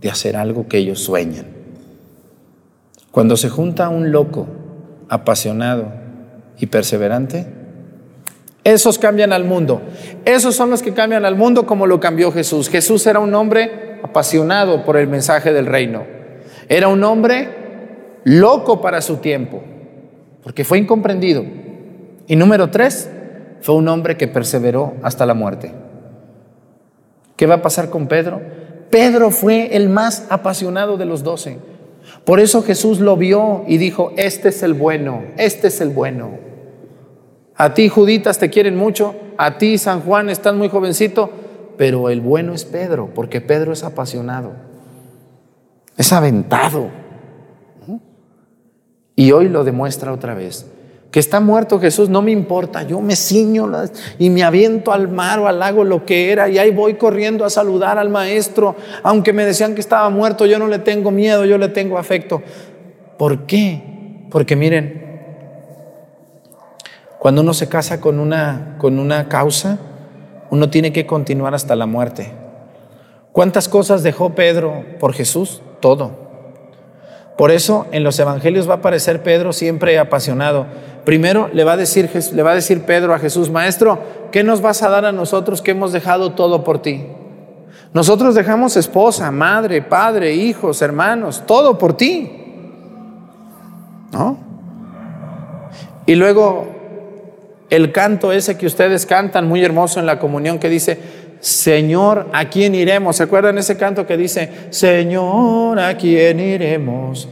de 0.00 0.10
hacer 0.10 0.36
algo 0.36 0.68
que 0.68 0.78
ellos 0.78 1.00
sueñan. 1.00 1.46
Cuando 3.10 3.36
se 3.36 3.48
junta 3.50 3.88
un 3.88 4.12
loco 4.12 4.46
apasionado 5.08 5.92
y 6.56 6.66
perseverante, 6.66 7.46
esos 8.62 8.98
cambian 8.98 9.32
al 9.32 9.44
mundo. 9.44 9.82
Esos 10.24 10.54
son 10.54 10.70
los 10.70 10.82
que 10.82 10.94
cambian 10.94 11.24
al 11.24 11.34
mundo 11.34 11.66
como 11.66 11.86
lo 11.88 11.98
cambió 11.98 12.30
Jesús. 12.30 12.68
Jesús 12.68 13.04
era 13.06 13.18
un 13.18 13.34
hombre 13.34 13.98
apasionado 14.04 14.84
por 14.84 14.96
el 14.96 15.08
mensaje 15.08 15.52
del 15.52 15.66
reino. 15.66 16.06
Era 16.68 16.86
un 16.86 17.02
hombre 17.02 17.48
loco 18.22 18.80
para 18.80 19.00
su 19.00 19.16
tiempo, 19.16 19.64
porque 20.44 20.64
fue 20.64 20.78
incomprendido. 20.78 21.44
Y 22.28 22.36
número 22.36 22.70
tres, 22.70 23.10
fue 23.60 23.74
un 23.74 23.88
hombre 23.88 24.16
que 24.16 24.28
perseveró 24.28 24.94
hasta 25.02 25.26
la 25.26 25.34
muerte. 25.34 25.72
¿Qué 27.36 27.46
va 27.46 27.56
a 27.56 27.62
pasar 27.62 27.90
con 27.90 28.08
Pedro? 28.08 28.40
Pedro 28.90 29.30
fue 29.30 29.76
el 29.76 29.88
más 29.88 30.26
apasionado 30.30 30.96
de 30.96 31.04
los 31.04 31.22
doce. 31.22 31.58
Por 32.24 32.40
eso 32.40 32.62
Jesús 32.62 33.00
lo 33.00 33.16
vio 33.16 33.64
y 33.66 33.78
dijo, 33.78 34.12
este 34.16 34.48
es 34.48 34.62
el 34.62 34.74
bueno, 34.74 35.24
este 35.36 35.68
es 35.68 35.80
el 35.80 35.90
bueno. 35.90 36.30
A 37.56 37.74
ti, 37.74 37.88
Juditas, 37.88 38.38
te 38.38 38.50
quieren 38.50 38.76
mucho, 38.76 39.14
a 39.36 39.58
ti, 39.58 39.78
San 39.78 40.00
Juan, 40.00 40.30
estás 40.30 40.54
muy 40.54 40.68
jovencito, 40.68 41.30
pero 41.76 42.08
el 42.08 42.20
bueno 42.20 42.54
es 42.54 42.64
Pedro, 42.64 43.10
porque 43.14 43.40
Pedro 43.40 43.72
es 43.72 43.84
apasionado, 43.84 44.52
es 45.96 46.12
aventado. 46.12 46.88
Y 49.16 49.32
hoy 49.32 49.48
lo 49.48 49.64
demuestra 49.64 50.12
otra 50.12 50.34
vez 50.34 50.64
está 51.20 51.40
muerto 51.40 51.80
Jesús, 51.80 52.08
no 52.08 52.22
me 52.22 52.30
importa, 52.30 52.82
yo 52.82 53.00
me 53.00 53.16
ciño 53.16 53.70
y 54.18 54.30
me 54.30 54.44
aviento 54.44 54.92
al 54.92 55.08
mar 55.08 55.38
o 55.38 55.48
al 55.48 55.58
lago 55.58 55.84
lo 55.84 56.04
que 56.04 56.30
era 56.30 56.48
y 56.48 56.58
ahí 56.58 56.70
voy 56.70 56.94
corriendo 56.94 57.44
a 57.44 57.50
saludar 57.50 57.98
al 57.98 58.10
maestro, 58.10 58.76
aunque 59.02 59.32
me 59.32 59.44
decían 59.44 59.74
que 59.74 59.80
estaba 59.80 60.10
muerto, 60.10 60.46
yo 60.46 60.58
no 60.58 60.68
le 60.68 60.78
tengo 60.78 61.10
miedo, 61.10 61.44
yo 61.44 61.58
le 61.58 61.68
tengo 61.68 61.98
afecto. 61.98 62.42
¿Por 63.16 63.46
qué? 63.46 64.26
Porque 64.30 64.54
miren, 64.54 65.08
cuando 67.18 67.42
uno 67.42 67.54
se 67.54 67.68
casa 67.68 68.00
con 68.00 68.20
una, 68.20 68.76
con 68.78 68.98
una 68.98 69.28
causa, 69.28 69.78
uno 70.50 70.70
tiene 70.70 70.92
que 70.92 71.06
continuar 71.06 71.54
hasta 71.54 71.74
la 71.74 71.86
muerte. 71.86 72.32
¿Cuántas 73.32 73.68
cosas 73.68 74.02
dejó 74.02 74.34
Pedro 74.34 74.84
por 74.98 75.14
Jesús? 75.14 75.62
Todo. 75.80 76.28
Por 77.36 77.52
eso 77.52 77.86
en 77.92 78.02
los 78.02 78.18
evangelios 78.18 78.68
va 78.68 78.74
a 78.74 78.76
aparecer 78.78 79.22
Pedro 79.22 79.52
siempre 79.52 79.98
apasionado. 79.98 80.66
Primero 81.08 81.48
le 81.54 81.64
va 81.64 81.72
a 81.72 81.76
decir, 81.78 82.10
le 82.34 82.42
va 82.42 82.50
a 82.50 82.54
decir 82.54 82.82
Pedro 82.82 83.14
a 83.14 83.18
Jesús, 83.18 83.48
Maestro, 83.48 83.98
¿qué 84.30 84.44
nos 84.44 84.60
vas 84.60 84.82
a 84.82 84.90
dar 84.90 85.06
a 85.06 85.10
nosotros 85.10 85.62
que 85.62 85.70
hemos 85.70 85.90
dejado 85.90 86.32
todo 86.32 86.64
por 86.64 86.82
ti? 86.82 87.06
Nosotros 87.94 88.34
dejamos 88.34 88.76
esposa, 88.76 89.30
madre, 89.30 89.80
padre, 89.80 90.34
hijos, 90.34 90.82
hermanos, 90.82 91.44
todo 91.46 91.78
por 91.78 91.96
ti. 91.96 92.30
¿No? 94.12 94.36
Y 96.04 96.14
luego 96.14 96.66
el 97.70 97.90
canto 97.90 98.30
ese 98.30 98.58
que 98.58 98.66
ustedes 98.66 99.06
cantan 99.06 99.48
muy 99.48 99.64
hermoso 99.64 100.00
en 100.00 100.04
la 100.04 100.18
comunión 100.18 100.58
que 100.58 100.68
dice, 100.68 101.00
Señor, 101.40 102.26
¿a 102.34 102.50
quién 102.50 102.74
iremos? 102.74 103.16
¿Se 103.16 103.22
acuerdan 103.22 103.56
ese 103.56 103.78
canto 103.78 104.06
que 104.06 104.18
dice, 104.18 104.66
Señor, 104.68 105.78
¿a 105.80 105.96
quién 105.96 106.38
iremos? 106.38 107.30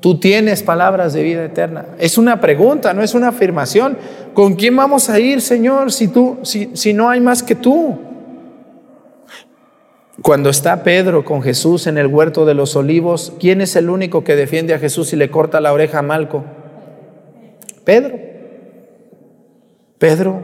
Tú 0.00 0.20
tienes 0.20 0.62
palabras 0.62 1.12
de 1.14 1.22
vida 1.22 1.44
eterna. 1.44 1.86
Es 1.98 2.18
una 2.18 2.40
pregunta, 2.40 2.92
no 2.92 3.02
es 3.02 3.14
una 3.14 3.28
afirmación. 3.28 3.96
¿Con 4.34 4.54
quién 4.54 4.76
vamos 4.76 5.08
a 5.08 5.18
ir, 5.18 5.40
Señor, 5.40 5.90
si 5.90 6.08
tú 6.08 6.38
si, 6.42 6.70
si 6.74 6.92
no 6.92 7.08
hay 7.08 7.20
más 7.20 7.42
que 7.42 7.54
tú? 7.54 7.98
Cuando 10.22 10.50
está 10.50 10.82
Pedro 10.82 11.24
con 11.24 11.42
Jesús 11.42 11.86
en 11.86 11.98
el 11.98 12.06
huerto 12.06 12.46
de 12.46 12.54
los 12.54 12.74
olivos, 12.76 13.32
¿quién 13.38 13.60
es 13.60 13.76
el 13.76 13.90
único 13.90 14.24
que 14.24 14.36
defiende 14.36 14.74
a 14.74 14.78
Jesús 14.78 15.12
y 15.12 15.16
le 15.16 15.30
corta 15.30 15.60
la 15.60 15.72
oreja 15.72 15.98
a 15.98 16.02
Malco? 16.02 16.44
Pedro. 17.84 18.18
Pedro 19.98 20.42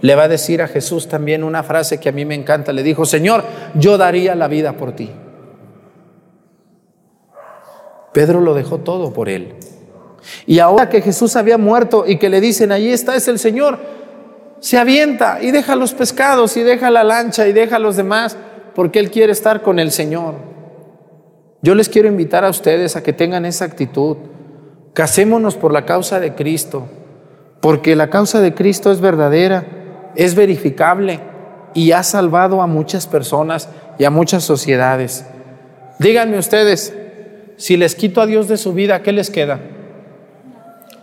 le 0.00 0.14
va 0.14 0.24
a 0.24 0.28
decir 0.28 0.62
a 0.62 0.68
Jesús 0.68 1.08
también 1.08 1.42
una 1.42 1.62
frase 1.62 1.98
que 1.98 2.08
a 2.08 2.12
mí 2.12 2.24
me 2.24 2.34
encanta. 2.34 2.72
Le 2.72 2.82
dijo, 2.82 3.04
Señor, 3.04 3.44
yo 3.74 3.98
daría 3.98 4.34
la 4.34 4.48
vida 4.48 4.74
por 4.74 4.92
ti. 4.92 5.10
Pedro 8.18 8.40
lo 8.40 8.52
dejó 8.52 8.78
todo 8.78 9.12
por 9.12 9.28
él. 9.28 9.54
Y 10.44 10.58
ahora 10.58 10.88
que 10.88 11.02
Jesús 11.02 11.36
había 11.36 11.56
muerto 11.56 12.02
y 12.04 12.16
que 12.16 12.28
le 12.28 12.40
dicen, 12.40 12.72
ahí 12.72 12.90
está, 12.90 13.14
es 13.14 13.28
el 13.28 13.38
Señor, 13.38 13.78
se 14.58 14.76
avienta 14.76 15.38
y 15.40 15.52
deja 15.52 15.76
los 15.76 15.94
pescados 15.94 16.56
y 16.56 16.64
deja 16.64 16.90
la 16.90 17.04
lancha 17.04 17.46
y 17.46 17.52
deja 17.52 17.76
a 17.76 17.78
los 17.78 17.94
demás 17.94 18.36
porque 18.74 18.98
Él 18.98 19.12
quiere 19.12 19.30
estar 19.30 19.62
con 19.62 19.78
el 19.78 19.92
Señor. 19.92 20.34
Yo 21.62 21.76
les 21.76 21.88
quiero 21.88 22.08
invitar 22.08 22.44
a 22.44 22.48
ustedes 22.50 22.96
a 22.96 23.04
que 23.04 23.12
tengan 23.12 23.44
esa 23.44 23.66
actitud. 23.66 24.16
Casémonos 24.94 25.54
por 25.54 25.72
la 25.72 25.86
causa 25.86 26.18
de 26.18 26.34
Cristo, 26.34 26.88
porque 27.60 27.94
la 27.94 28.10
causa 28.10 28.40
de 28.40 28.52
Cristo 28.52 28.90
es 28.90 29.00
verdadera, 29.00 30.10
es 30.16 30.34
verificable 30.34 31.20
y 31.72 31.92
ha 31.92 32.02
salvado 32.02 32.62
a 32.62 32.66
muchas 32.66 33.06
personas 33.06 33.68
y 33.96 34.02
a 34.02 34.10
muchas 34.10 34.42
sociedades. 34.42 35.24
Díganme 36.00 36.36
ustedes, 36.36 36.92
si 37.58 37.76
les 37.76 37.96
quito 37.96 38.20
a 38.20 38.26
Dios 38.26 38.46
de 38.46 38.56
su 38.56 38.72
vida, 38.72 39.02
¿qué 39.02 39.12
les 39.12 39.30
queda? 39.30 39.60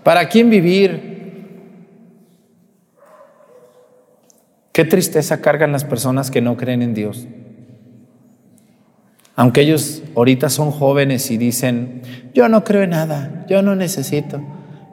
¿Para 0.03 0.29
quién 0.29 0.49
vivir? 0.49 1.13
Qué 4.71 4.85
tristeza 4.85 5.41
cargan 5.41 5.73
las 5.73 5.83
personas 5.83 6.31
que 6.31 6.41
no 6.41 6.55
creen 6.55 6.81
en 6.81 6.93
Dios. 6.93 7.27
Aunque 9.35 9.61
ellos 9.61 10.01
ahorita 10.15 10.49
son 10.49 10.71
jóvenes 10.71 11.29
y 11.29 11.37
dicen, 11.37 12.01
yo 12.33 12.47
no 12.47 12.63
creo 12.63 12.83
en 12.83 12.91
nada, 12.91 13.45
yo 13.49 13.61
no 13.61 13.75
necesito. 13.75 14.41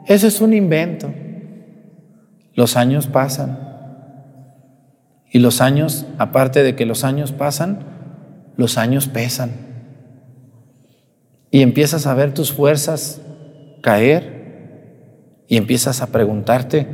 Eso 0.05 0.27
es 0.27 0.41
un 0.41 0.53
invento. 0.53 1.13
Los 2.55 2.75
años 2.75 3.07
pasan. 3.07 3.57
Y 5.31 5.39
los 5.39 5.61
años, 5.61 6.05
aparte 6.17 6.61
de 6.61 6.75
que 6.75 6.85
los 6.85 7.05
años 7.05 7.31
pasan, 7.31 7.79
los 8.57 8.77
años 8.77 9.07
pesan 9.07 9.72
y 11.53 11.61
empiezas 11.61 12.07
a 12.07 12.15
ver 12.15 12.33
tus 12.33 12.51
fuerzas 12.51 13.21
caer 13.83 15.43
y 15.47 15.57
empiezas 15.57 16.01
a 16.01 16.07
preguntarte, 16.07 16.87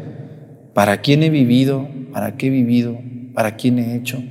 ¿para 0.73 0.99
quién 0.99 1.23
he 1.23 1.29
vivido? 1.29 1.87
¿Para 2.11 2.35
qué 2.35 2.47
he 2.47 2.49
vivido? 2.49 2.99
¿Para 3.33 3.55
quién 3.55 3.79
he 3.79 3.95
hecho? 3.95 4.21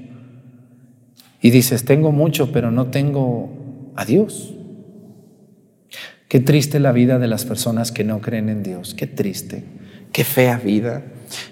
Y 1.41 1.49
dices, 1.49 1.87
tengo 1.87 2.13
mucho, 2.13 2.53
pero 2.53 2.71
no 2.71 2.89
tengo 2.89 3.93
a 3.97 4.05
Dios. 4.05 4.53
Qué 6.29 6.41
triste 6.41 6.79
la 6.79 6.93
vida 6.93 7.19
de 7.19 7.27
las 7.27 7.47
personas 7.47 7.91
que 7.91 8.05
no 8.05 8.21
creen 8.21 8.51
en 8.51 8.63
Dios, 8.63 8.93
qué 8.93 9.07
triste, 9.07 9.65
qué 10.13 10.25
fea 10.25 10.59
vida. 10.59 11.05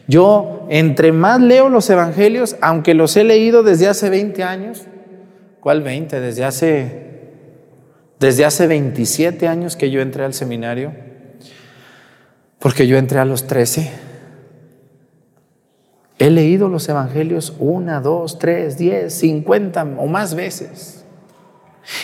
Yo, 0.07 0.67
entre 0.69 1.13
más 1.13 1.41
leo 1.41 1.71
los 1.71 1.89
evangelios, 1.89 2.57
aunque 2.61 2.93
los 2.93 3.17
he 3.17 3.25
leído 3.25 3.63
desde 3.63 3.89
hace 3.89 4.11
20 4.11 4.43
años, 4.43 4.83
¿cuál 5.61 5.81
20? 5.81 6.21
Desde 6.21 6.45
hace 6.45 7.07
desde 8.19 8.45
hace 8.45 8.67
27 8.67 9.49
años 9.49 9.77
que 9.77 9.91
yo 9.91 10.01
entré 10.01 10.25
al 10.25 10.35
seminario, 10.35 10.93
porque 12.59 12.87
yo 12.87 12.97
entré 12.97 13.19
a 13.19 13.25
los 13.25 13.47
13, 13.47 13.91
he 16.19 16.31
leído 16.31 16.69
los 16.69 16.89
evangelios 16.89 17.55
una, 17.59 18.01
dos, 18.01 18.39
tres, 18.39 18.79
diez, 18.79 19.15
cincuenta 19.15 19.83
o 19.99 20.07
más 20.07 20.35
veces. 20.35 21.05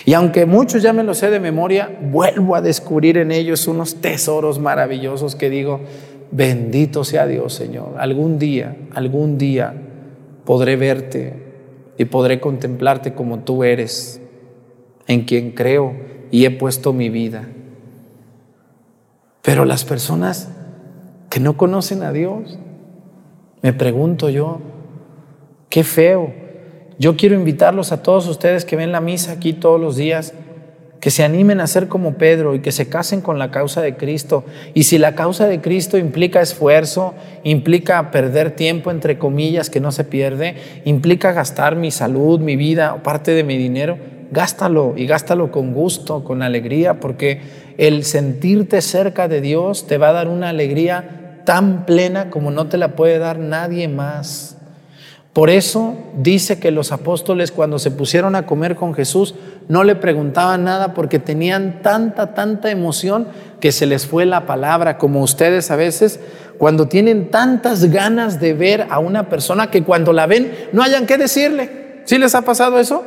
Y 0.05 0.15
aunque 0.15 0.47
muchos 0.47 0.83
ya 0.83 0.93
me 0.93 1.03
los 1.03 1.19
sé 1.19 1.31
de 1.31 1.41
memoria, 1.41 1.99
vuelvo 2.01 2.55
a 2.55 2.61
descubrir 2.61 3.17
en 3.19 3.33
ellos 3.33 3.67
unos 3.67 3.97
tesoros 3.97 4.59
maravillosos 4.59 5.35
que 5.35 5.51
digo, 5.51 5.81
bendito 6.31 7.05
sea 7.05 7.27
Dios, 7.27 7.55
Señor. 7.55 7.95
Algún 7.99 8.39
día, 8.39 8.77
algún 8.95 9.39
día 9.39 9.75
podré 10.45 10.77
verte 10.77 11.43
y 11.99 12.05
podré 12.05 12.39
contemplarte 12.39 13.15
como 13.15 13.41
tú 13.41 13.65
eres 13.65 14.22
en 15.13 15.25
quien 15.25 15.53
creo 15.53 15.95
y 16.31 16.45
he 16.47 16.51
puesto 16.51 16.93
mi 16.93 17.11
vida. 17.11 17.49
Pero 19.43 19.65
las 19.65 19.85
personas 19.85 20.49
que 21.29 21.41
no 21.41 21.57
conocen 21.57 22.03
a 22.03 22.13
Dios, 22.13 22.59
me 23.63 23.73
pregunto 23.73 24.29
yo, 24.29 24.61
qué 25.69 25.85
feo. 25.85 26.33
Yo 26.99 27.17
quiero 27.17 27.35
invitarlos 27.35 27.93
a 27.93 28.03
todos 28.03 28.29
ustedes 28.29 28.65
que 28.65 28.77
ven 28.77 28.93
la 28.93 29.01
misa 29.01 29.33
aquí 29.33 29.53
todos 29.53 29.81
los 29.81 29.97
días, 29.97 30.35
que 31.01 31.11
se 31.11 31.25
animen 31.25 31.61
a 31.61 31.67
ser 31.67 31.89
como 31.89 32.15
Pedro 32.15 32.55
y 32.55 32.61
que 32.61 32.71
se 32.71 32.89
casen 32.89 33.23
con 33.23 33.39
la 33.39 33.51
causa 33.51 33.83
de 33.83 33.97
Cristo. 33.97 34.45
Y 34.73 34.85
si 34.85 34.99
la 34.99 35.17
causa 35.17 35.49
de 35.49 35.61
Cristo 35.61 35.99
implica 35.99 36.41
esfuerzo, 36.41 37.15
implica 37.43 38.13
perder 38.13 38.53
tiempo, 38.53 38.93
entre 38.93 39.19
comillas, 39.19 39.69
que 39.69 39.81
no 39.81 39.91
se 39.91 40.05
pierde, 40.05 40.55
implica 40.85 41.33
gastar 41.33 41.75
mi 41.75 41.91
salud, 41.91 42.39
mi 42.39 42.55
vida, 42.55 43.03
parte 43.03 43.33
de 43.33 43.43
mi 43.43 43.59
dinero, 43.59 43.99
gástalo 44.33 44.95
y 44.97 45.07
gástalo 45.07 45.53
con 45.53 45.73
gusto, 45.73 46.25
con 46.25 46.43
alegría, 46.43 47.01
porque 47.01 47.41
el 47.79 48.05
sentirte 48.05 48.81
cerca 48.81 49.29
de 49.29 49.41
Dios 49.41 49.87
te 49.87 49.99
va 49.99 50.09
a 50.09 50.13
dar 50.13 50.29
una 50.29 50.49
alegría 50.49 51.41
tan 51.45 51.87
plena 51.87 52.31
como 52.31 52.51
no 52.51 52.67
te 52.67 52.79
la 52.79 52.97
puede 52.97 53.19
dar 53.19 53.39
nadie 53.39 53.89
más. 53.89 54.57
Por 55.33 55.49
eso 55.49 55.95
dice 56.19 56.59
que 56.59 56.71
los 56.71 56.93
apóstoles 56.93 57.53
cuando 57.53 57.79
se 57.79 57.91
pusieron 57.91 58.35
a 58.35 58.45
comer 58.45 58.77
con 58.77 58.93
Jesús 58.93 59.35
no 59.69 59.83
le 59.83 59.95
preguntaban 59.95 60.65
nada 60.65 60.93
porque 60.93 61.19
tenían 61.19 61.81
tanta, 61.81 62.35
tanta 62.35 62.71
emoción 62.71 63.29
que 63.59 63.73
se 63.73 63.87
les 63.87 64.07
fue 64.07 64.27
la 64.27 64.45
palabra, 64.45 64.99
como 64.99 65.23
ustedes 65.23 65.71
a 65.71 65.77
veces 65.77 66.21
cuando 66.59 66.87
tienen 66.87 67.31
tantas 67.31 67.87
ganas 67.87 68.41
de 68.41 68.53
ver 68.53 68.87
a 68.91 68.99
una 68.99 69.31
persona 69.31 69.71
que 69.71 69.83
cuando 69.83 70.13
la 70.13 70.27
ven 70.27 70.53
no 70.73 70.83
hayan 70.83 71.07
qué 71.07 71.17
decirle. 71.17 72.03
¿Sí 72.05 72.19
les 72.19 72.35
ha 72.35 72.43
pasado 72.43 72.79
eso? 72.79 73.03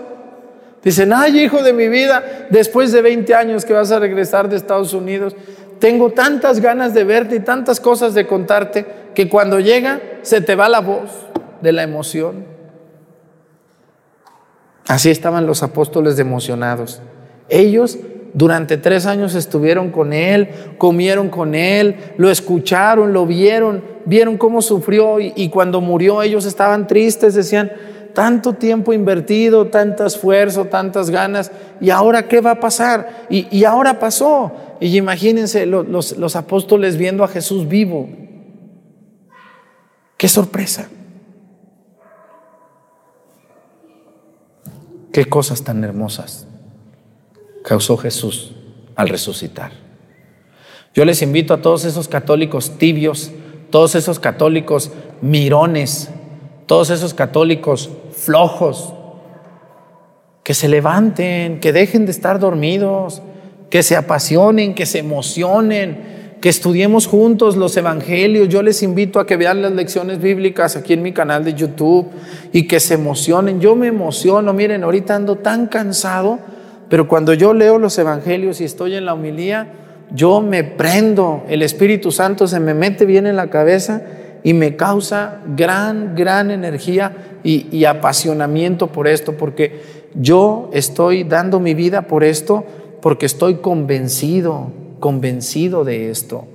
Dicen, 0.85 1.11
ay 1.13 1.39
hijo 1.39 1.63
de 1.63 1.73
mi 1.73 1.89
vida, 1.89 2.23
después 2.51 2.91
de 2.91 3.01
20 3.01 3.33
años 3.33 3.65
que 3.65 3.73
vas 3.73 3.91
a 3.91 3.97
regresar 3.97 4.47
de 4.47 4.55
Estados 4.55 4.93
Unidos, 4.93 5.35
tengo 5.79 6.11
tantas 6.11 6.61
ganas 6.61 6.93
de 6.93 7.03
verte 7.03 7.35
y 7.35 7.39
tantas 7.39 7.79
cosas 7.79 8.13
de 8.13 8.27
contarte 8.27 8.85
que 9.15 9.27
cuando 9.27 9.59
llega 9.59 9.99
se 10.21 10.41
te 10.41 10.53
va 10.55 10.69
la 10.69 10.81
voz 10.81 11.09
de 11.61 11.71
la 11.71 11.81
emoción. 11.81 12.45
Así 14.87 15.09
estaban 15.09 15.47
los 15.47 15.63
apóstoles 15.63 16.19
emocionados. 16.19 17.01
Ellos 17.49 17.97
durante 18.35 18.77
tres 18.77 19.05
años 19.05 19.33
estuvieron 19.33 19.89
con 19.89 20.13
Él, 20.13 20.49
comieron 20.77 21.29
con 21.29 21.55
Él, 21.55 21.95
lo 22.17 22.29
escucharon, 22.29 23.11
lo 23.11 23.25
vieron, 23.25 23.81
vieron 24.05 24.37
cómo 24.37 24.61
sufrió 24.61 25.19
y, 25.19 25.49
cuando 25.49 25.81
murió 25.81 26.21
ellos 26.21 26.45
estaban 26.45 26.85
tristes, 26.85 27.33
decían, 27.33 27.71
tanto 28.15 28.53
tiempo 28.53 28.93
invertido, 28.93 29.67
tanto 29.67 30.05
esfuerzo, 30.05 30.65
tantas 30.65 31.11
ganas, 31.11 31.51
y 31.79 31.91
ahora 31.91 32.27
qué 32.27 32.41
va 32.41 32.51
a 32.51 32.59
pasar? 32.59 33.27
Y, 33.29 33.63
ahora 33.65 33.99
pasó. 33.99 34.51
Y 34.79 34.97
imagínense 34.97 35.67
los, 35.67 36.17
los 36.17 36.35
apóstoles 36.35 36.97
viendo 36.97 37.23
a 37.23 37.27
Jesús 37.27 37.67
vivo. 37.67 38.09
Qué 40.17 40.27
sorpresa. 40.27 40.87
Qué 45.11 45.25
cosas 45.25 45.63
tan 45.63 45.83
hermosas 45.83 46.47
causó 47.63 47.97
Jesús 47.97 48.53
al 48.95 49.09
resucitar. 49.09 49.71
Yo 50.93 51.03
les 51.03 51.21
invito 51.21 51.53
a 51.53 51.61
todos 51.61 51.83
esos 51.83 52.07
católicos 52.07 52.77
tibios, 52.77 53.31
todos 53.69 53.95
esos 53.95 54.19
católicos 54.19 54.91
mirones, 55.21 56.09
todos 56.65 56.89
esos 56.89 57.13
católicos 57.13 57.89
flojos, 58.11 58.93
que 60.43 60.53
se 60.53 60.69
levanten, 60.69 61.59
que 61.59 61.73
dejen 61.73 62.05
de 62.05 62.11
estar 62.11 62.39
dormidos, 62.39 63.23
que 63.71 63.81
se 63.81 63.95
apasionen, 63.95 64.75
que 64.75 64.85
se 64.85 64.99
emocionen, 64.99 66.37
que 66.39 66.49
estudiemos 66.49 67.07
juntos 67.07 67.57
los 67.57 67.75
evangelios. 67.77 68.47
Yo 68.47 68.61
les 68.61 68.83
invito 68.83 69.19
a 69.19 69.25
que 69.25 69.37
vean 69.37 69.63
las 69.63 69.71
lecciones 69.71 70.21
bíblicas 70.21 70.75
aquí 70.75 70.93
en 70.93 71.01
mi 71.01 71.13
canal 71.13 71.43
de 71.43 71.55
YouTube 71.55 72.09
y 72.53 72.67
que 72.67 72.79
se 72.79 72.93
emocionen. 72.93 73.59
Yo 73.59 73.75
me 73.75 73.87
emociono, 73.87 74.53
miren, 74.53 74.83
ahorita 74.83 75.15
ando 75.15 75.37
tan 75.37 75.65
cansado, 75.65 76.37
pero 76.89 77.07
cuando 77.07 77.33
yo 77.33 77.55
leo 77.55 77.79
los 77.79 77.97
evangelios 77.97 78.61
y 78.61 78.65
estoy 78.65 78.95
en 78.95 79.05
la 79.05 79.15
homilía, 79.15 79.73
yo 80.11 80.41
me 80.41 80.63
prendo, 80.63 81.43
el 81.49 81.63
Espíritu 81.63 82.11
Santo 82.11 82.45
se 82.45 82.59
me 82.59 82.75
mete 82.75 83.05
bien 83.05 83.25
en 83.25 83.35
la 83.35 83.49
cabeza 83.49 84.03
y 84.45 84.53
me 84.53 84.77
causa 84.77 85.41
gran, 85.57 86.15
gran 86.15 86.51
energía 86.51 87.39
y, 87.43 87.83
apasionamiento 87.83 88.87
por 88.87 89.07
esto, 89.07 89.35
porque 89.37 89.81
yo 90.13 90.69
estoy 90.71 91.25
dando 91.25 91.59
mi 91.59 91.73
vida 91.73 92.03
por 92.03 92.23
esto, 92.23 92.63
porque 93.01 93.25
estoy 93.25 93.55
convencido 93.55 94.71
convencido 94.99 95.83
de 95.83 96.09
esto. 96.09 96.47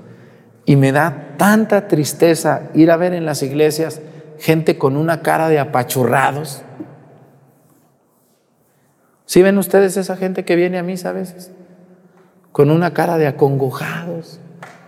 Y 0.64 0.76
me 0.76 0.92
da 0.92 1.34
tanta 1.36 1.88
tristeza 1.88 2.70
ir 2.74 2.90
a 2.90 2.96
ver 2.96 3.12
en 3.12 3.24
las 3.24 3.42
iglesias 3.42 4.00
gente 4.38 4.78
con 4.78 4.96
una 4.96 5.22
cara 5.22 5.48
de 5.48 5.58
apachurrados. 5.58 6.62
¿Sí 9.26 9.42
ven 9.42 9.58
ustedes 9.58 9.96
esa 9.96 10.16
gente 10.16 10.44
que 10.44 10.56
viene 10.56 10.78
a 10.78 10.82
misa 10.82 11.10
a 11.10 11.12
veces? 11.12 11.52
Con 12.52 12.70
una 12.70 12.92
cara 12.92 13.18
de 13.18 13.26
acongojados, 13.26 14.40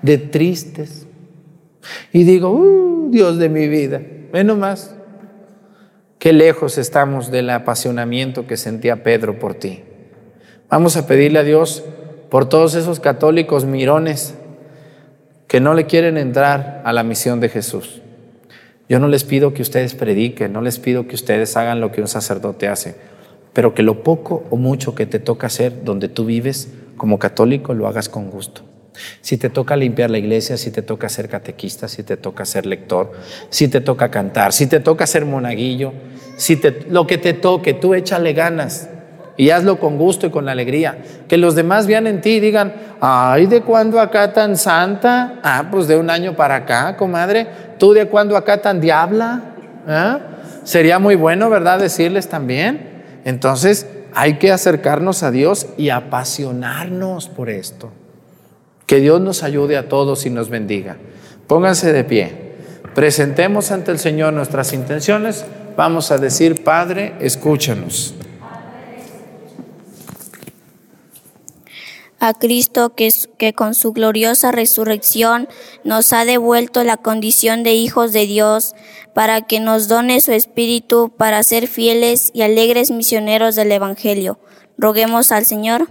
de 0.03 0.18
tristes. 0.18 1.07
Y 2.12 2.24
digo, 2.24 2.51
uh, 2.51 3.11
Dios 3.11 3.39
de 3.39 3.49
mi 3.49 3.68
vida, 3.68 4.01
menos 4.33 4.59
más. 4.59 4.95
Qué 6.18 6.33
lejos 6.33 6.78
estamos 6.78 7.30
del 7.30 7.51
apasionamiento 7.51 8.47
que 8.47 8.57
sentía 8.57 9.03
Pedro 9.03 9.39
por 9.39 9.55
ti. 9.55 9.83
Vamos 10.68 10.97
a 10.97 11.07
pedirle 11.07 11.41
a 11.41 11.43
Dios 11.43 11.83
por 12.30 12.49
todos 12.49 12.74
esos 12.76 13.01
católicos 13.01 13.64
mirones 13.64 14.35
que 15.49 15.61
no 15.61 15.74
le 15.74 15.87
quieren 15.87 16.16
entrar 16.16 16.80
a 16.85 16.93
la 16.93 17.03
misión 17.03 17.41
de 17.41 17.49
Jesús. 17.49 18.01
Yo 18.89 18.99
no 18.99 19.09
les 19.09 19.24
pido 19.24 19.53
que 19.53 19.62
ustedes 19.62 19.95
prediquen, 19.95 20.53
no 20.53 20.62
les 20.62 20.78
pido 20.78 21.07
que 21.07 21.14
ustedes 21.14 21.57
hagan 21.57 21.80
lo 21.80 21.93
que 21.93 22.01
un 22.01 22.09
sacerdote 22.09 22.68
hace, 22.68 22.95
pero 23.53 23.74
que 23.74 23.83
lo 23.83 24.03
poco 24.03 24.45
o 24.51 24.57
mucho 24.57 24.95
que 24.95 25.07
te 25.07 25.18
toca 25.18 25.49
hacer 25.49 25.85
donde 25.85 26.09
tú 26.09 26.24
vives 26.24 26.72
como 26.97 27.18
católico 27.18 27.74
lo 27.74 27.87
hagas 27.89 28.09
con 28.09 28.30
gusto. 28.30 28.62
Si 29.20 29.36
te 29.36 29.51
toca 29.51 29.76
limpiar 29.76 30.11
la 30.11 30.18
iglesia, 30.18 30.57
si 30.57 30.70
te 30.70 30.82
toca 30.82 31.09
ser 31.09 31.28
catequista, 31.28 31.88
si 31.88 32.03
te 32.03 32.16
toca 32.16 32.45
ser 32.45 32.66
lector, 32.66 33.12
si 33.49 33.68
te 33.68 33.80
toca 33.80 34.11
cantar, 34.11 34.53
si 34.53 34.66
te 34.66 34.80
toca 34.80 35.07
ser 35.07 35.24
monaguillo, 35.24 35.93
si 36.36 36.57
te, 36.57 36.86
lo 36.88 37.07
que 37.07 37.18
te 37.18 37.32
toque, 37.32 37.74
tú 37.74 37.95
échale 37.95 38.32
ganas 38.32 38.88
y 39.36 39.51
hazlo 39.51 39.78
con 39.78 39.99
gusto 39.99 40.26
y 40.26 40.30
con 40.30 40.49
alegría. 40.49 40.99
Que 41.28 41.36
los 41.36 41.55
demás 41.55 41.86
vean 41.86 42.07
en 42.07 42.20
ti 42.20 42.30
y 42.32 42.40
digan, 42.40 42.74
ay, 43.01 43.47
¿de 43.47 43.62
cuándo 43.62 44.01
acá 44.01 44.32
tan 44.32 44.57
santa? 44.57 45.40
Ah, 45.43 45.68
pues 45.70 45.88
de 45.88 45.97
un 45.97 46.11
año 46.11 46.36
para 46.36 46.57
acá, 46.57 46.97
comadre. 46.97 47.47
¿Tú 47.78 47.93
de 47.93 48.07
cuándo 48.07 48.36
acá 48.36 48.61
tan 48.61 48.80
diabla? 48.80 49.43
¿Ah? 49.86 50.20
Sería 50.64 50.99
muy 50.99 51.16
bueno, 51.16 51.51
¿verdad? 51.51 51.78
Decirles 51.78 52.28
también. 52.28 52.93
Entonces, 53.24 53.86
hay 54.14 54.34
que 54.34 54.53
acercarnos 54.53 55.22
a 55.22 55.30
Dios 55.30 55.66
y 55.76 55.88
apasionarnos 55.88 57.28
por 57.28 57.49
esto. 57.49 57.90
Que 58.87 59.01
Dios 59.01 59.20
nos 59.20 59.43
ayude 59.43 59.76
a 59.76 59.89
todos 59.89 60.26
y 60.26 60.30
nos 60.30 60.49
bendiga. 60.51 60.97
Pónganse 61.47 61.93
de 61.93 62.05
pie. 62.05 62.53
Presentemos 62.95 63.70
ante 63.70 63.91
el 63.91 63.99
Señor 63.99 64.33
nuestras 64.33 64.72
intenciones. 64.72 65.45
Vamos 65.76 66.11
a 66.11 66.18
decir, 66.18 66.62
Padre, 66.62 67.14
escúchanos. 67.20 68.14
a 72.22 72.35
Cristo 72.35 72.95
que, 72.95 73.12
que, 73.37 73.53
con 73.53 73.74
su 73.74 73.93
gloriosa 73.93 74.53
resurrección 74.53 75.49
nos 75.83 76.12
ha 76.12 76.24
devuelto 76.24 76.85
la 76.85 76.97
condición 76.97 77.64
de 77.64 77.72
hijos 77.74 78.12
de 78.12 78.26
Dios, 78.28 78.76
para 79.12 79.41
que 79.43 79.59
nos 79.59 79.89
done 79.89 80.20
su 80.20 80.30
Espíritu 80.30 81.12
para 81.16 81.43
ser 81.43 81.66
fieles 81.66 82.30
y 82.33 82.43
alegres 82.43 82.93
misioneros 82.93 83.57
del 83.57 83.72
Evangelio. 83.72 84.39
Roguemos 84.78 85.33
al 85.33 85.47
Señor. 85.47 85.89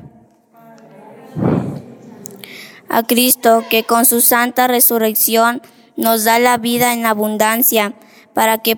A 2.94 3.04
Cristo 3.04 3.64
que 3.70 3.86
con 3.86 4.06
su 4.06 4.20
santa 4.20 4.68
resurrección 4.68 5.62
nos 5.96 6.26
da 6.26 6.40
la 6.40 6.58
vida 6.58 6.92
en 6.92 7.06
abundancia, 7.06 7.94
para 8.34 8.58
que 8.58 8.78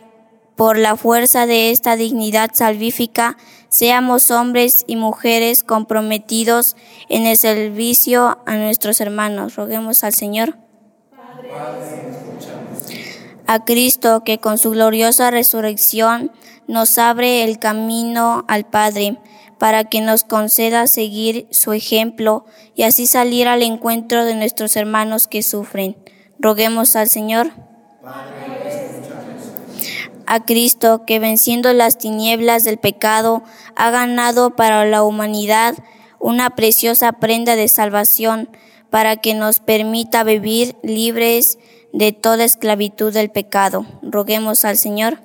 por 0.56 0.78
la 0.78 0.96
fuerza 0.96 1.48
de 1.48 1.72
esta 1.72 1.96
dignidad 1.96 2.52
salvífica 2.54 3.38
seamos 3.70 4.30
hombres 4.30 4.84
y 4.86 4.98
mujeres 4.98 5.64
comprometidos 5.64 6.76
en 7.10 7.26
el 7.26 7.38
servicio 7.38 8.38
a 8.46 8.56
nuestros 8.56 9.02
hermanos. 9.02 9.56
Roguemos 9.56 10.04
al 10.04 10.14
Señor. 10.14 10.60
A 13.48 13.66
Cristo 13.66 14.24
que 14.24 14.38
con 14.38 14.60
su 14.60 14.70
gloriosa 14.70 15.32
resurrección 15.32 16.32
nos 16.68 17.00
abre 17.00 17.44
el 17.44 17.58
camino 17.58 18.46
al 18.48 18.66
Padre 18.66 19.18
para 19.64 19.86
que 19.86 20.02
nos 20.02 20.26
conceda 20.26 20.88
seguir 20.88 21.48
su 21.50 21.72
ejemplo 21.72 22.44
y 22.76 22.84
así 22.84 23.08
salir 23.08 23.48
al 23.48 23.64
encuentro 23.64 24.26
de 24.26 24.36
nuestros 24.36 24.76
hermanos 24.76 25.30
que 25.30 25.42
sufren. 25.42 25.96
Roguemos 26.38 26.98
al 26.98 27.08
Señor. 27.08 27.54
a 30.26 30.44
Cristo 30.44 31.06
que 31.08 31.20
venciendo 31.20 31.72
las 31.72 31.98
tinieblas 31.98 32.66
del 32.66 32.78
pecado 32.78 33.42
ha 33.78 33.90
ganado 33.90 34.54
para 34.54 34.84
la 34.86 35.02
humanidad 35.02 35.76
una 36.20 36.50
preciosa 36.50 37.14
prenda 37.14 37.56
de 37.56 37.70
salvación 37.70 38.50
para 38.90 39.16
que 39.16 39.34
nos 39.34 39.62
permita 39.62 40.26
vivir 40.26 40.76
libres 40.84 41.58
de 41.94 42.12
toda 42.12 42.44
esclavitud 42.44 43.14
del 43.14 43.32
pecado. 43.32 43.86
Roguemos 44.02 44.66
al 44.66 44.76
Señor. 44.76 45.20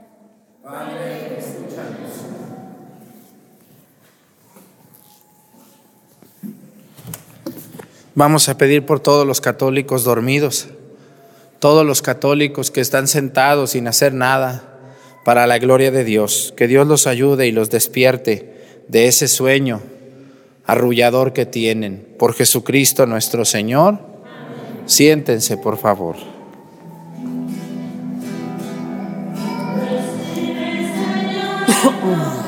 Vamos 8.18 8.48
a 8.48 8.58
pedir 8.58 8.84
por 8.84 8.98
todos 8.98 9.24
los 9.24 9.40
católicos 9.40 10.02
dormidos, 10.02 10.66
todos 11.60 11.86
los 11.86 12.02
católicos 12.02 12.72
que 12.72 12.80
están 12.80 13.06
sentados 13.06 13.70
sin 13.70 13.86
hacer 13.86 14.12
nada, 14.12 14.80
para 15.24 15.46
la 15.46 15.60
gloria 15.60 15.92
de 15.92 16.02
Dios. 16.02 16.52
Que 16.56 16.66
Dios 16.66 16.88
los 16.88 17.06
ayude 17.06 17.46
y 17.46 17.52
los 17.52 17.70
despierte 17.70 18.82
de 18.88 19.06
ese 19.06 19.28
sueño 19.28 19.82
arrullador 20.66 21.32
que 21.32 21.46
tienen. 21.46 22.08
Por 22.18 22.34
Jesucristo 22.34 23.06
nuestro 23.06 23.44
Señor, 23.44 24.00
siéntense 24.84 25.56
por 25.56 25.78
favor. 25.78 26.16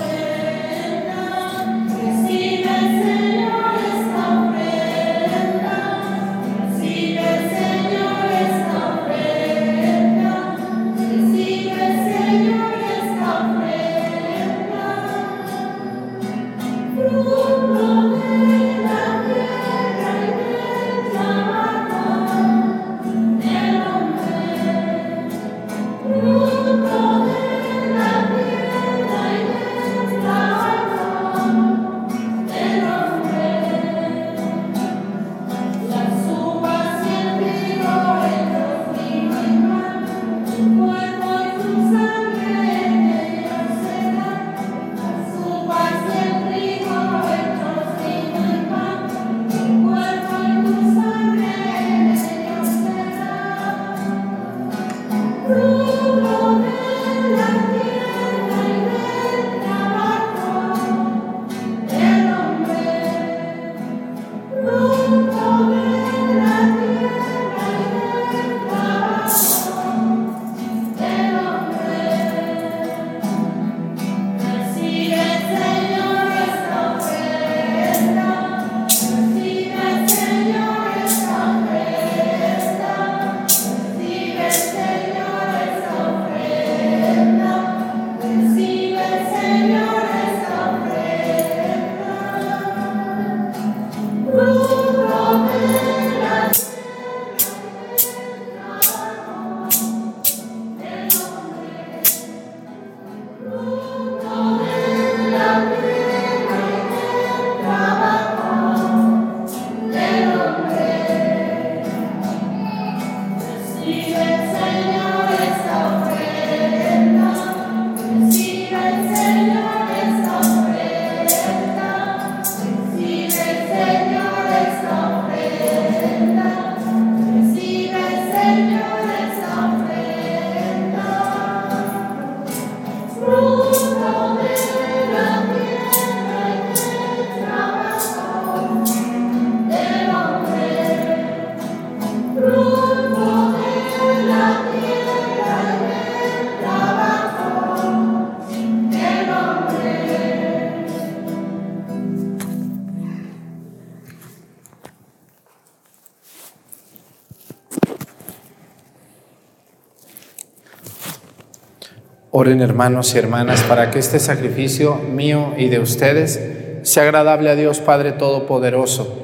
Oren 162.41 162.63
hermanos 162.63 163.15
y 163.15 163.19
hermanas 163.19 163.61
para 163.65 163.91
que 163.91 163.99
este 163.99 164.19
sacrificio 164.19 164.95
mío 164.95 165.53
y 165.59 165.69
de 165.69 165.79
ustedes 165.79 166.41
sea 166.81 167.03
agradable 167.03 167.51
a 167.51 167.55
Dios 167.55 167.81
Padre 167.81 168.13
Todopoderoso. 168.13 169.15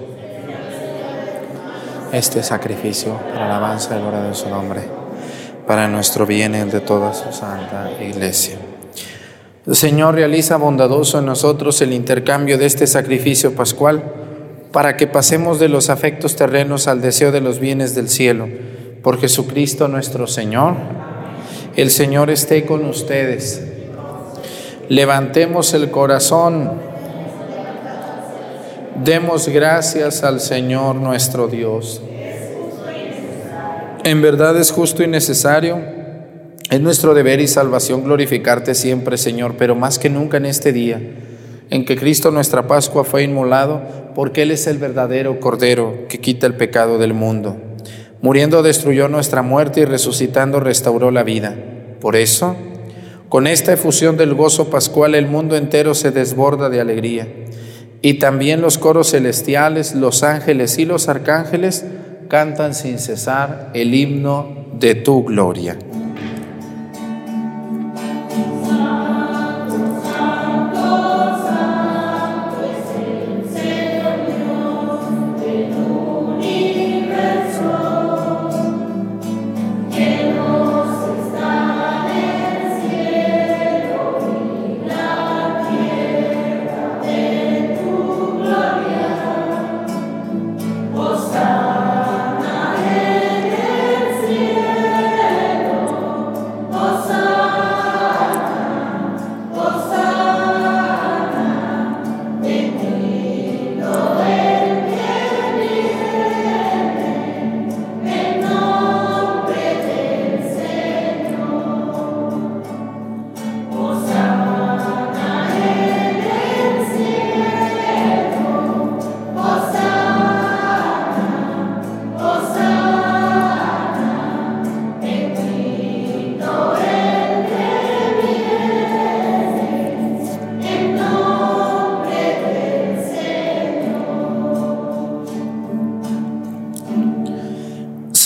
Este 2.12 2.43
sacrificio 2.43 3.19
para 3.33 3.49
la 3.49 3.57
alabanza 3.57 3.97
y 3.97 4.03
gloria 4.03 4.21
de 4.21 4.35
su 4.35 4.51
nombre, 4.51 4.83
para 5.67 5.89
nuestro 5.89 6.27
bien 6.27 6.55
y 6.57 6.71
de 6.71 6.81
toda 6.81 7.14
su 7.14 7.33
santa 7.33 7.91
iglesia. 8.03 8.59
El 9.67 9.77
Señor 9.77 10.14
realiza 10.14 10.59
bondadoso 10.59 11.21
en 11.21 11.25
nosotros 11.25 11.81
el 11.81 11.95
intercambio 11.95 12.59
de 12.59 12.67
este 12.67 12.87
sacrificio 12.87 13.55
pascual 13.55 14.05
para 14.73 14.99
que 14.99 15.07
pasemos 15.07 15.59
de 15.59 15.71
los 15.71 15.89
afectos 15.89 16.37
terrenos 16.37 16.87
al 16.87 17.01
deseo 17.01 17.33
de 17.33 17.41
los 17.41 17.61
bienes 17.61 17.95
del 17.95 18.11
cielo. 18.11 18.47
Por 19.03 19.19
Jesucristo 19.19 19.89
nuestro 19.89 20.27
Señor. 20.27 21.06
El 21.77 21.91
Señor 21.91 22.31
esté 22.31 22.64
con 22.64 22.85
ustedes. 22.87 23.62
Levantemos 24.89 25.74
el 25.74 25.91
corazón. 25.91 26.72
Demos 29.05 29.49
gracias 29.49 30.22
al 30.22 30.41
Señor 30.41 30.97
nuestro 30.97 31.49
Dios. 31.49 32.01
En 34.05 34.22
verdad 34.22 34.57
es 34.57 34.70
justo 34.70 35.03
y 35.03 35.07
necesario. 35.07 35.79
Es 36.70 36.81
nuestro 36.81 37.12
deber 37.12 37.41
y 37.41 37.47
salvación 37.47 38.05
glorificarte 38.05 38.74
siempre, 38.74 39.18
Señor, 39.18 39.57
pero 39.59 39.74
más 39.74 39.99
que 39.99 40.09
nunca 40.09 40.39
en 40.39 40.47
este 40.47 40.72
día 40.72 41.01
en 41.70 41.85
que 41.85 41.97
Cristo 41.97 42.31
nuestra 42.31 42.66
Pascua 42.66 43.05
fue 43.05 43.24
inmolado, 43.24 43.83
porque 44.14 44.43
Él 44.43 44.51
es 44.51 44.66
el 44.66 44.79
verdadero 44.79 45.41
Cordero 45.41 46.07
que 46.09 46.20
quita 46.20 46.47
el 46.47 46.55
pecado 46.55 46.99
del 46.99 47.12
mundo. 47.12 47.57
Muriendo 48.23 48.62
destruyó 48.62 49.09
nuestra 49.09 49.43
muerte 49.43 49.81
y 49.81 49.85
resucitando 49.85 50.61
restauró 50.61 51.11
la 51.11 51.23
vida. 51.23 51.55
Por 52.01 52.17
eso, 52.17 52.57
con 53.29 53.47
esta 53.47 53.73
efusión 53.73 54.17
del 54.17 54.35
gozo 54.35 54.71
pascual 54.71 55.14
el 55.14 55.27
mundo 55.27 55.57
entero 55.57 55.95
se 55.95 56.11
desborda 56.11 56.69
de 56.69 56.81
alegría. 56.81 57.29
Y 58.03 58.14
también 58.14 58.61
los 58.61 58.79
coros 58.79 59.11
celestiales, 59.11 59.95
los 59.95 60.23
ángeles 60.23 60.79
y 60.79 60.85
los 60.85 61.09
arcángeles 61.09 61.85
cantan 62.29 62.75
sin 62.75 62.99
cesar 62.99 63.71
el 63.75 63.95
himno 63.95 64.67
de 64.79 64.95
tu 64.95 65.25
gloria. 65.25 65.77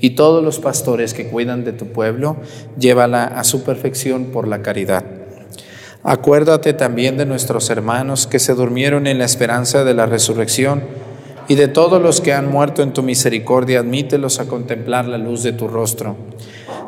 y 0.00 0.10
todos 0.10 0.44
los 0.44 0.58
pastores 0.58 1.14
que 1.14 1.28
cuidan 1.28 1.64
de 1.64 1.72
tu 1.72 1.86
pueblo, 1.86 2.36
llévala 2.78 3.24
a 3.24 3.44
su 3.44 3.64
perfección 3.64 4.26
por 4.26 4.48
la 4.48 4.62
caridad. 4.62 5.04
Acuérdate 6.02 6.72
también 6.72 7.16
de 7.16 7.26
nuestros 7.26 7.68
hermanos 7.70 8.26
que 8.26 8.38
se 8.38 8.54
durmieron 8.54 9.06
en 9.06 9.18
la 9.18 9.24
esperanza 9.24 9.84
de 9.84 9.94
la 9.94 10.06
resurrección 10.06 10.84
y 11.48 11.54
de 11.54 11.68
todos 11.68 12.00
los 12.00 12.20
que 12.20 12.32
han 12.32 12.50
muerto 12.50 12.82
en 12.82 12.92
tu 12.92 13.02
misericordia, 13.02 13.80
admítelos 13.80 14.40
a 14.40 14.46
contemplar 14.46 15.06
la 15.06 15.18
luz 15.18 15.42
de 15.42 15.52
tu 15.52 15.68
rostro. 15.68 16.16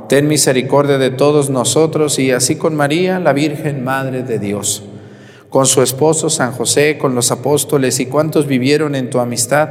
Ten 0.08 0.26
misericordia 0.26 0.98
de 0.98 1.10
todos 1.10 1.50
nosotros 1.50 2.18
y 2.18 2.30
así 2.30 2.56
con 2.56 2.74
María, 2.74 3.20
la 3.20 3.32
Virgen 3.32 3.84
Madre 3.84 4.22
de 4.22 4.38
Dios, 4.38 4.82
con 5.50 5.66
su 5.66 5.82
esposo 5.82 6.30
San 6.30 6.52
José, 6.52 6.96
con 6.98 7.14
los 7.14 7.30
apóstoles 7.30 8.00
y 8.00 8.06
cuantos 8.06 8.46
vivieron 8.46 8.94
en 8.94 9.10
tu 9.10 9.18
amistad, 9.18 9.70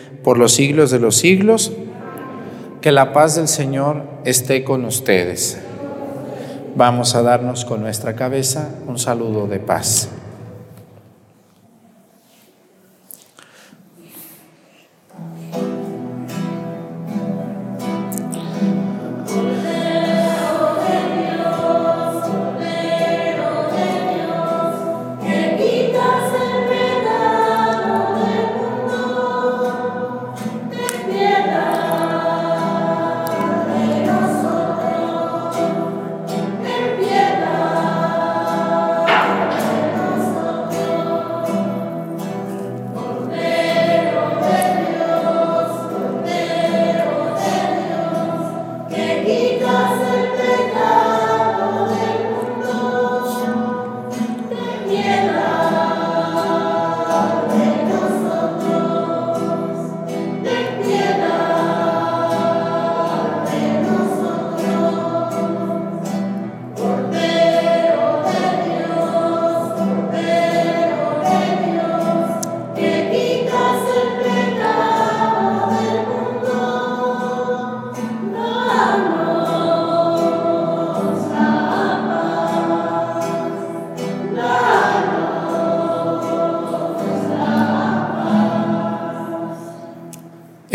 por 0.23 0.37
los 0.37 0.53
siglos 0.53 0.91
de 0.91 0.99
los 0.99 1.17
siglos. 1.17 1.71
Que 2.81 2.91
la 2.91 3.13
paz 3.13 3.35
del 3.35 3.47
Señor 3.47 4.03
esté 4.25 4.63
con 4.63 4.85
ustedes. 4.85 5.59
Vamos 6.75 7.15
a 7.15 7.21
darnos 7.21 7.65
con 7.65 7.81
nuestra 7.81 8.15
cabeza 8.15 8.69
un 8.87 8.97
saludo 8.97 9.47
de 9.47 9.59
paz. 9.59 10.09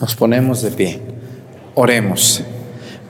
Nos 0.00 0.14
ponemos 0.14 0.62
de 0.62 0.70
pie. 0.70 1.00
Oremos. 1.74 2.42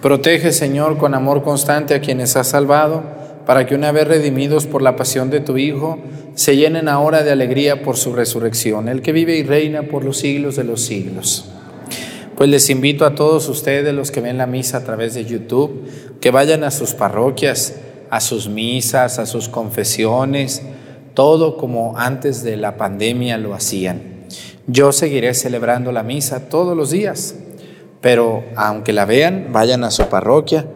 Protege, 0.00 0.52
Señor, 0.52 0.98
con 0.98 1.14
amor 1.14 1.42
constante 1.42 1.94
a 1.94 2.00
quienes 2.00 2.36
has 2.36 2.48
salvado, 2.48 3.02
para 3.46 3.66
que 3.66 3.74
una 3.74 3.92
vez 3.92 4.06
redimidos 4.06 4.66
por 4.66 4.82
la 4.82 4.96
pasión 4.96 5.30
de 5.30 5.40
tu 5.40 5.58
Hijo, 5.58 5.98
se 6.34 6.56
llenen 6.56 6.88
ahora 6.88 7.22
de 7.22 7.30
alegría 7.30 7.82
por 7.82 7.96
su 7.96 8.12
resurrección, 8.12 8.88
el 8.88 9.02
que 9.02 9.12
vive 9.12 9.36
y 9.36 9.42
reina 9.42 9.82
por 9.82 10.04
los 10.04 10.18
siglos 10.18 10.56
de 10.56 10.64
los 10.64 10.82
siglos. 10.82 11.46
Pues 12.36 12.48
les 12.50 12.70
invito 12.70 13.04
a 13.04 13.14
todos 13.14 13.48
ustedes, 13.48 13.94
los 13.94 14.10
que 14.10 14.20
ven 14.20 14.38
la 14.38 14.46
misa 14.46 14.78
a 14.78 14.84
través 14.84 15.14
de 15.14 15.24
YouTube, 15.24 15.88
que 16.20 16.30
vayan 16.30 16.64
a 16.64 16.70
sus 16.70 16.94
parroquias, 16.94 17.76
a 18.10 18.20
sus 18.20 18.48
misas, 18.48 19.18
a 19.18 19.26
sus 19.26 19.48
confesiones, 19.48 20.62
todo 21.14 21.56
como 21.56 21.96
antes 21.98 22.42
de 22.42 22.56
la 22.56 22.76
pandemia 22.76 23.38
lo 23.38 23.54
hacían. 23.54 24.11
Yo 24.68 24.92
seguiré 24.92 25.34
celebrando 25.34 25.90
la 25.90 26.04
misa 26.04 26.48
todos 26.48 26.76
los 26.76 26.90
días, 26.90 27.34
pero 28.00 28.44
aunque 28.54 28.92
la 28.92 29.04
vean, 29.04 29.48
vayan 29.50 29.82
a 29.82 29.90
su 29.90 30.04
parroquia 30.04 30.66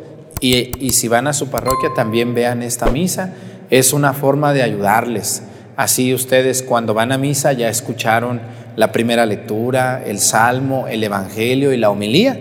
y, 0.41 0.91
si 0.91 1.07
van 1.07 1.29
a 1.29 1.33
su 1.33 1.49
parroquia 1.49 1.91
también 1.95 2.35
vean 2.35 2.63
esta 2.63 2.87
misa. 2.91 3.35
Es 3.71 3.93
una 3.93 4.13
forma 4.13 4.53
de 4.53 4.63
ayudarles. 4.63 5.43
Así 5.77 6.13
ustedes 6.15 6.63
cuando 6.63 6.95
van 6.95 7.13
a 7.13 7.19
misa 7.19 7.53
ya 7.53 7.69
escucharon 7.69 8.41
la 8.75 8.91
primera 8.91 9.25
lectura, 9.25 10.03
el 10.05 10.19
salmo, 10.19 10.87
el 10.89 11.05
evangelio 11.05 11.73
y 11.73 11.77
la 11.77 11.91
homilía. 11.91 12.39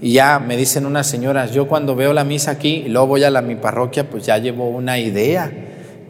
Y 0.00 0.12
ya 0.12 0.38
me 0.38 0.56
dicen 0.56 0.86
unas 0.86 1.06
señoras, 1.06 1.52
yo 1.52 1.68
cuando 1.68 1.94
veo 1.94 2.12
la 2.12 2.24
misa 2.24 2.52
aquí 2.52 2.84
y 2.86 2.88
luego 2.88 3.08
voy 3.08 3.24
a 3.24 3.30
la, 3.30 3.42
mi 3.42 3.54
parroquia, 3.54 4.08
pues 4.08 4.24
ya 4.24 4.38
llevo 4.38 4.68
una 4.68 4.98
idea, 4.98 5.50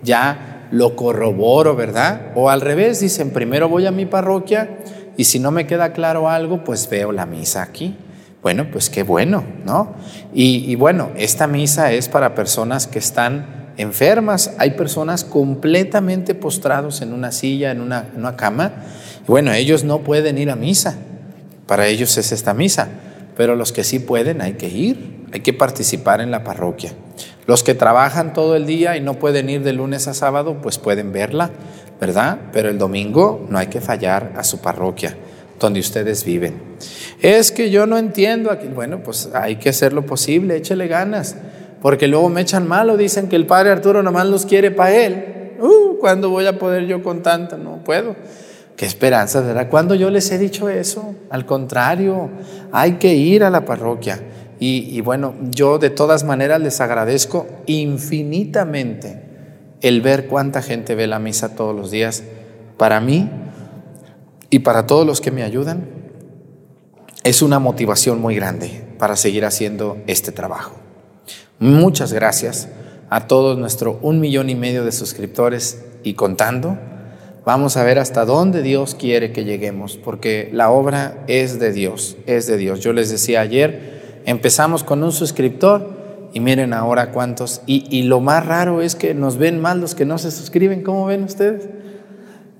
ya 0.02 0.55
lo 0.70 0.96
corroboro, 0.96 1.76
¿verdad? 1.76 2.32
O 2.34 2.50
al 2.50 2.60
revés, 2.60 3.00
dicen, 3.00 3.30
primero 3.30 3.68
voy 3.68 3.86
a 3.86 3.90
mi 3.90 4.06
parroquia 4.06 4.78
y 5.16 5.24
si 5.24 5.38
no 5.38 5.50
me 5.50 5.66
queda 5.66 5.92
claro 5.92 6.28
algo, 6.28 6.64
pues 6.64 6.88
veo 6.88 7.12
la 7.12 7.26
misa 7.26 7.62
aquí. 7.62 7.96
Bueno, 8.42 8.68
pues 8.70 8.90
qué 8.90 9.02
bueno, 9.02 9.44
¿no? 9.64 9.94
Y, 10.32 10.74
bueno, 10.76 11.10
esta 11.16 11.46
misa 11.46 11.92
es 11.92 12.08
para 12.08 12.34
personas 12.34 12.86
que 12.86 13.00
están 13.00 13.72
enfermas, 13.76 14.54
hay 14.58 14.72
personas 14.72 15.24
completamente 15.24 16.34
postrados 16.34 17.02
en 17.02 17.12
una 17.12 17.32
silla, 17.32 17.72
en 17.72 17.80
una, 17.80 18.06
en 18.12 18.20
una 18.20 18.36
cama, 18.36 18.72
bueno, 19.26 19.52
ellos 19.52 19.82
no 19.82 20.02
pueden 20.02 20.38
ir 20.38 20.50
a 20.50 20.56
misa, 20.56 20.96
para 21.66 21.88
ellos 21.88 22.16
es 22.16 22.30
esta 22.30 22.54
misa, 22.54 22.88
pero 23.36 23.56
los 23.56 23.72
que 23.72 23.82
sí 23.82 23.98
pueden 23.98 24.40
hay 24.40 24.52
que 24.52 24.68
ir, 24.68 25.26
hay 25.32 25.40
que 25.40 25.52
participar 25.52 26.20
en 26.20 26.30
la 26.30 26.44
parroquia. 26.44 26.92
Los 27.46 27.62
que 27.62 27.74
trabajan 27.74 28.32
todo 28.32 28.56
el 28.56 28.66
día 28.66 28.96
y 28.96 29.00
no 29.00 29.14
pueden 29.14 29.48
ir 29.48 29.62
de 29.62 29.72
lunes 29.72 30.08
a 30.08 30.14
sábado, 30.14 30.58
pues 30.60 30.78
pueden 30.78 31.12
verla, 31.12 31.50
¿verdad? 32.00 32.38
Pero 32.52 32.68
el 32.68 32.78
domingo 32.78 33.46
no 33.48 33.58
hay 33.58 33.68
que 33.68 33.80
fallar 33.80 34.32
a 34.36 34.42
su 34.42 34.60
parroquia, 34.60 35.16
donde 35.60 35.78
ustedes 35.78 36.24
viven. 36.24 36.60
Es 37.22 37.52
que 37.52 37.70
yo 37.70 37.86
no 37.86 37.98
entiendo 37.98 38.50
aquí. 38.50 38.66
Bueno, 38.66 39.00
pues 39.02 39.30
hay 39.32 39.56
que 39.56 39.68
hacer 39.68 39.92
lo 39.92 40.04
posible, 40.04 40.56
échele 40.56 40.88
ganas, 40.88 41.36
porque 41.80 42.08
luego 42.08 42.28
me 42.28 42.40
echan 42.40 42.66
malo, 42.66 42.96
dicen 42.96 43.28
que 43.28 43.36
el 43.36 43.46
padre 43.46 43.70
Arturo 43.70 44.02
nomás 44.02 44.26
los 44.26 44.44
quiere 44.44 44.72
para 44.72 44.96
él. 44.96 45.54
Uh, 45.60 45.98
¿Cuándo 45.98 46.30
voy 46.30 46.46
a 46.46 46.58
poder 46.58 46.86
yo 46.86 47.02
con 47.02 47.22
tanto? 47.22 47.56
No 47.56 47.78
puedo. 47.84 48.16
Qué 48.76 48.84
esperanza, 48.84 49.40
¿verdad? 49.40 49.68
¿Cuándo 49.70 49.94
yo 49.94 50.10
les 50.10 50.30
he 50.32 50.38
dicho 50.38 50.68
eso? 50.68 51.14
Al 51.30 51.46
contrario, 51.46 52.28
hay 52.72 52.94
que 52.94 53.14
ir 53.14 53.42
a 53.42 53.50
la 53.50 53.64
parroquia. 53.64 54.20
Y, 54.58 55.00
bueno, 55.02 55.34
yo 55.50 55.78
de 55.78 55.90
todas 55.90 56.24
maneras 56.24 56.60
les 56.60 56.80
agradezco 56.80 57.46
infinitamente 57.66 59.22
el 59.82 60.00
ver 60.00 60.26
cuánta 60.28 60.62
gente 60.62 60.94
ve 60.94 61.06
la 61.06 61.18
misa 61.18 61.54
todos 61.54 61.76
los 61.76 61.90
días. 61.90 62.22
Para 62.78 63.00
mí 63.00 63.30
y 64.48 64.60
para 64.60 64.86
todos 64.86 65.06
los 65.06 65.20
que 65.20 65.30
me 65.30 65.42
ayudan, 65.42 65.88
es 67.22 67.42
una 67.42 67.58
motivación 67.58 68.20
muy 68.20 68.34
grande 68.34 68.84
para 68.98 69.16
seguir 69.16 69.44
haciendo 69.44 69.98
este 70.06 70.32
trabajo. 70.32 70.76
Muchas 71.58 72.12
gracias 72.12 72.68
a 73.10 73.26
todos 73.26 73.58
nuestro 73.58 73.98
un 74.00 74.20
millón 74.20 74.48
y 74.48 74.54
medio 74.54 74.84
de 74.84 74.92
suscriptores 74.92 75.84
y 76.02 76.14
contando, 76.14 76.78
Vamos 77.46 77.76
a 77.76 77.84
ver 77.84 78.00
hasta 78.00 78.24
dónde 78.24 78.60
Dios 78.60 78.96
quiere 78.96 79.30
que 79.30 79.44
lleguemos, 79.44 79.96
porque 79.96 80.50
la 80.52 80.68
obra 80.70 81.22
es 81.28 81.60
de 81.60 81.72
Dios, 81.72 82.16
es 82.26 82.48
de 82.48 82.56
Dios. 82.56 82.80
Yo 82.80 82.92
les 82.92 83.08
decía 83.08 83.40
ayer, 83.40 83.95
empezamos 84.26 84.84
con 84.84 85.02
un 85.02 85.12
suscriptor 85.12 86.28
y 86.34 86.40
miren 86.40 86.74
ahora 86.74 87.12
cuántos. 87.12 87.62
Y, 87.66 88.02
lo 88.02 88.20
más 88.20 88.44
raro 88.44 88.82
es 88.82 88.94
que 88.94 89.14
nos 89.14 89.38
ven 89.38 89.58
más 89.60 89.78
los 89.78 89.94
que 89.94 90.04
no 90.04 90.18
se 90.18 90.30
suscriben. 90.30 90.82
¿Cómo 90.82 91.06
ven 91.06 91.24
ustedes? 91.24 91.70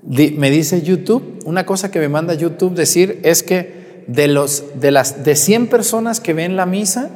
me 0.03 0.49
dice 0.49 0.81
YouTube, 0.81 1.39
una 1.45 1.65
cosa 1.65 1.91
que 1.91 1.99
me 1.99 2.07
manda 2.07 2.33
YouTube 2.33 2.73
decir 2.73 3.19
es 3.23 3.43
que 3.43 4.05
de, 4.07 4.29
los, 4.29 4.79
de, 4.79 4.91
las, 4.91 5.25
de 5.25 5.35
100 5.35 5.67
personas 5.67 6.21
que 6.21 6.33
ven 6.33 6.55
la 6.55 6.65
misa, 6.65 7.09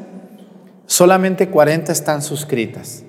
solamente 0.85 1.47
40 1.47 1.91
están 1.91 2.21
suscritas. 2.21 3.03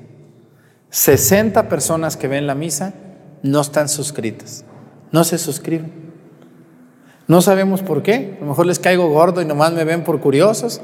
60 0.90 1.68
personas 1.68 2.16
que 2.16 2.28
ven 2.28 2.46
la 2.46 2.54
misa 2.54 2.94
no 3.42 3.60
están 3.60 3.88
suscritas, 3.88 4.64
no 5.10 5.24
se 5.24 5.36
suscriben. 5.38 5.90
No 7.26 7.40
sabemos 7.40 7.82
por 7.82 8.02
qué, 8.02 8.36
a 8.36 8.40
lo 8.40 8.50
mejor 8.50 8.66
les 8.66 8.78
caigo 8.78 9.08
gordo 9.08 9.42
y 9.42 9.44
nomás 9.44 9.72
me 9.72 9.84
ven 9.84 10.04
por 10.04 10.20
curiosos, 10.20 10.80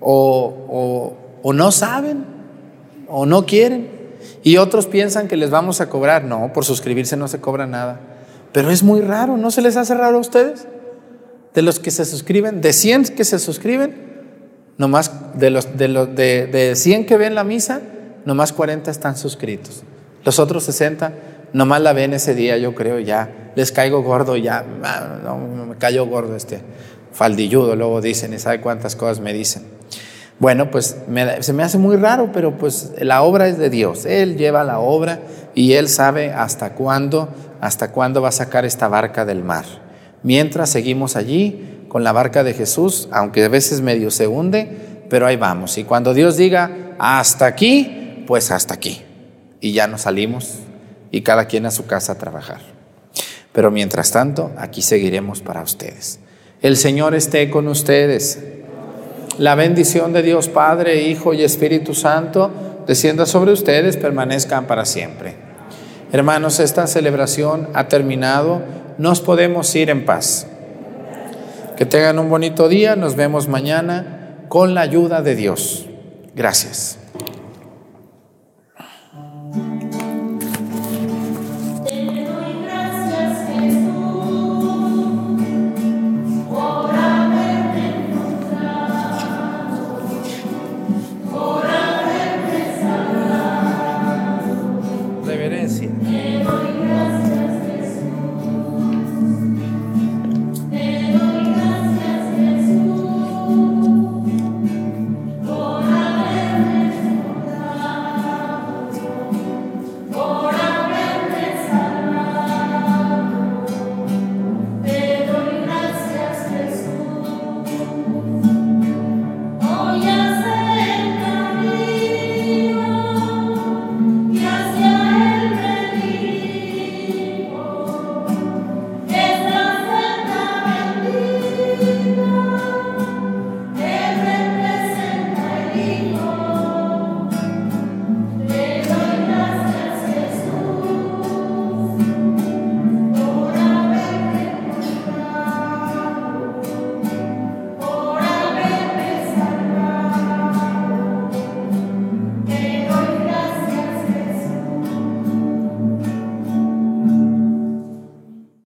o 0.00 1.16
o 1.46 1.52
no 1.52 1.70
saben 1.70 2.24
o 3.06 3.24
no 3.24 3.46
quieren. 3.46 3.88
Y 4.42 4.56
otros 4.56 4.86
piensan 4.86 5.28
que 5.28 5.36
les 5.36 5.48
vamos 5.48 5.80
a 5.80 5.88
cobrar. 5.88 6.24
No, 6.24 6.52
por 6.52 6.64
suscribirse 6.64 7.16
no 7.16 7.28
se 7.28 7.40
cobra 7.40 7.68
nada. 7.68 8.00
Pero 8.50 8.72
es 8.72 8.82
muy 8.82 9.00
raro, 9.00 9.36
¿no 9.36 9.52
se 9.52 9.62
les 9.62 9.76
hace 9.76 9.94
raro 9.94 10.16
a 10.16 10.20
ustedes? 10.20 10.66
De 11.54 11.62
los 11.62 11.78
que 11.78 11.92
se 11.92 12.04
suscriben, 12.04 12.60
de 12.60 12.72
100 12.72 13.14
que 13.14 13.24
se 13.24 13.38
suscriben, 13.38 13.94
nomás 14.76 15.38
de 15.38 15.50
los 15.50 15.78
de, 15.78 15.86
los, 15.86 16.16
de, 16.16 16.48
de 16.48 16.74
100 16.74 17.06
que 17.06 17.16
ven 17.16 17.36
la 17.36 17.44
misa, 17.44 17.80
nomás 18.24 18.52
40 18.52 18.90
están 18.90 19.16
suscritos. 19.16 19.84
Los 20.24 20.40
otros 20.40 20.64
60 20.64 21.12
nomás 21.52 21.80
la 21.80 21.92
ven 21.92 22.12
ese 22.12 22.34
día, 22.34 22.58
yo 22.58 22.74
creo, 22.74 22.98
ya 22.98 23.52
les 23.54 23.70
caigo 23.70 24.02
gordo, 24.02 24.36
ya 24.36 24.64
ah, 24.82 25.36
me 25.68 25.76
cayó 25.76 26.06
gordo 26.06 26.34
este 26.34 26.60
faldilludo, 27.12 27.76
luego 27.76 28.00
dicen, 28.00 28.34
y 28.34 28.40
sabe 28.40 28.60
cuántas 28.60 28.96
cosas 28.96 29.20
me 29.20 29.32
dicen. 29.32 29.75
Bueno, 30.38 30.70
pues 30.70 30.96
se 31.40 31.52
me 31.52 31.62
hace 31.62 31.78
muy 31.78 31.96
raro, 31.96 32.30
pero 32.32 32.58
pues 32.58 32.92
la 33.00 33.22
obra 33.22 33.48
es 33.48 33.56
de 33.56 33.70
Dios. 33.70 34.04
Él 34.04 34.36
lleva 34.36 34.64
la 34.64 34.80
obra 34.80 35.20
y 35.54 35.72
Él 35.72 35.88
sabe 35.88 36.32
hasta 36.32 36.74
cuándo, 36.74 37.30
hasta 37.60 37.90
cuándo 37.90 38.20
va 38.20 38.28
a 38.28 38.32
sacar 38.32 38.66
esta 38.66 38.88
barca 38.88 39.24
del 39.24 39.42
mar. 39.42 39.64
Mientras 40.22 40.68
seguimos 40.68 41.16
allí 41.16 41.86
con 41.88 42.04
la 42.04 42.12
barca 42.12 42.44
de 42.44 42.52
Jesús, 42.52 43.08
aunque 43.12 43.44
a 43.44 43.48
veces 43.48 43.80
medio 43.80 44.10
se 44.10 44.26
hunde, 44.26 45.04
pero 45.08 45.26
ahí 45.26 45.36
vamos. 45.36 45.78
Y 45.78 45.84
cuando 45.84 46.12
Dios 46.12 46.36
diga, 46.36 46.70
hasta 46.98 47.46
aquí, 47.46 48.24
pues 48.26 48.50
hasta 48.50 48.74
aquí. 48.74 49.02
Y 49.60 49.72
ya 49.72 49.86
nos 49.86 50.02
salimos 50.02 50.58
y 51.10 51.22
cada 51.22 51.46
quien 51.46 51.64
a 51.64 51.70
su 51.70 51.86
casa 51.86 52.12
a 52.12 52.18
trabajar. 52.18 52.60
Pero 53.52 53.70
mientras 53.70 54.10
tanto, 54.10 54.50
aquí 54.58 54.82
seguiremos 54.82 55.40
para 55.40 55.62
ustedes. 55.62 56.20
El 56.60 56.76
Señor 56.76 57.14
esté 57.14 57.48
con 57.48 57.68
ustedes 57.68 58.38
la 59.38 59.54
bendición 59.54 60.12
de 60.12 60.22
Dios 60.22 60.48
Padre, 60.48 61.02
Hijo 61.02 61.34
y 61.34 61.42
Espíritu 61.42 61.94
Santo 61.94 62.50
descienda 62.86 63.26
sobre 63.26 63.52
ustedes, 63.52 63.96
permanezcan 63.96 64.66
para 64.66 64.84
siempre. 64.84 65.34
Hermanos, 66.12 66.60
esta 66.60 66.86
celebración 66.86 67.68
ha 67.74 67.88
terminado, 67.88 68.62
nos 68.98 69.20
podemos 69.20 69.74
ir 69.74 69.90
en 69.90 70.04
paz. 70.04 70.46
Que 71.76 71.84
tengan 71.84 72.18
un 72.18 72.30
bonito 72.30 72.68
día, 72.68 72.96
nos 72.96 73.16
vemos 73.16 73.48
mañana 73.48 74.46
con 74.48 74.74
la 74.74 74.82
ayuda 74.82 75.20
de 75.20 75.34
Dios. 75.34 75.86
Gracias. 76.34 76.98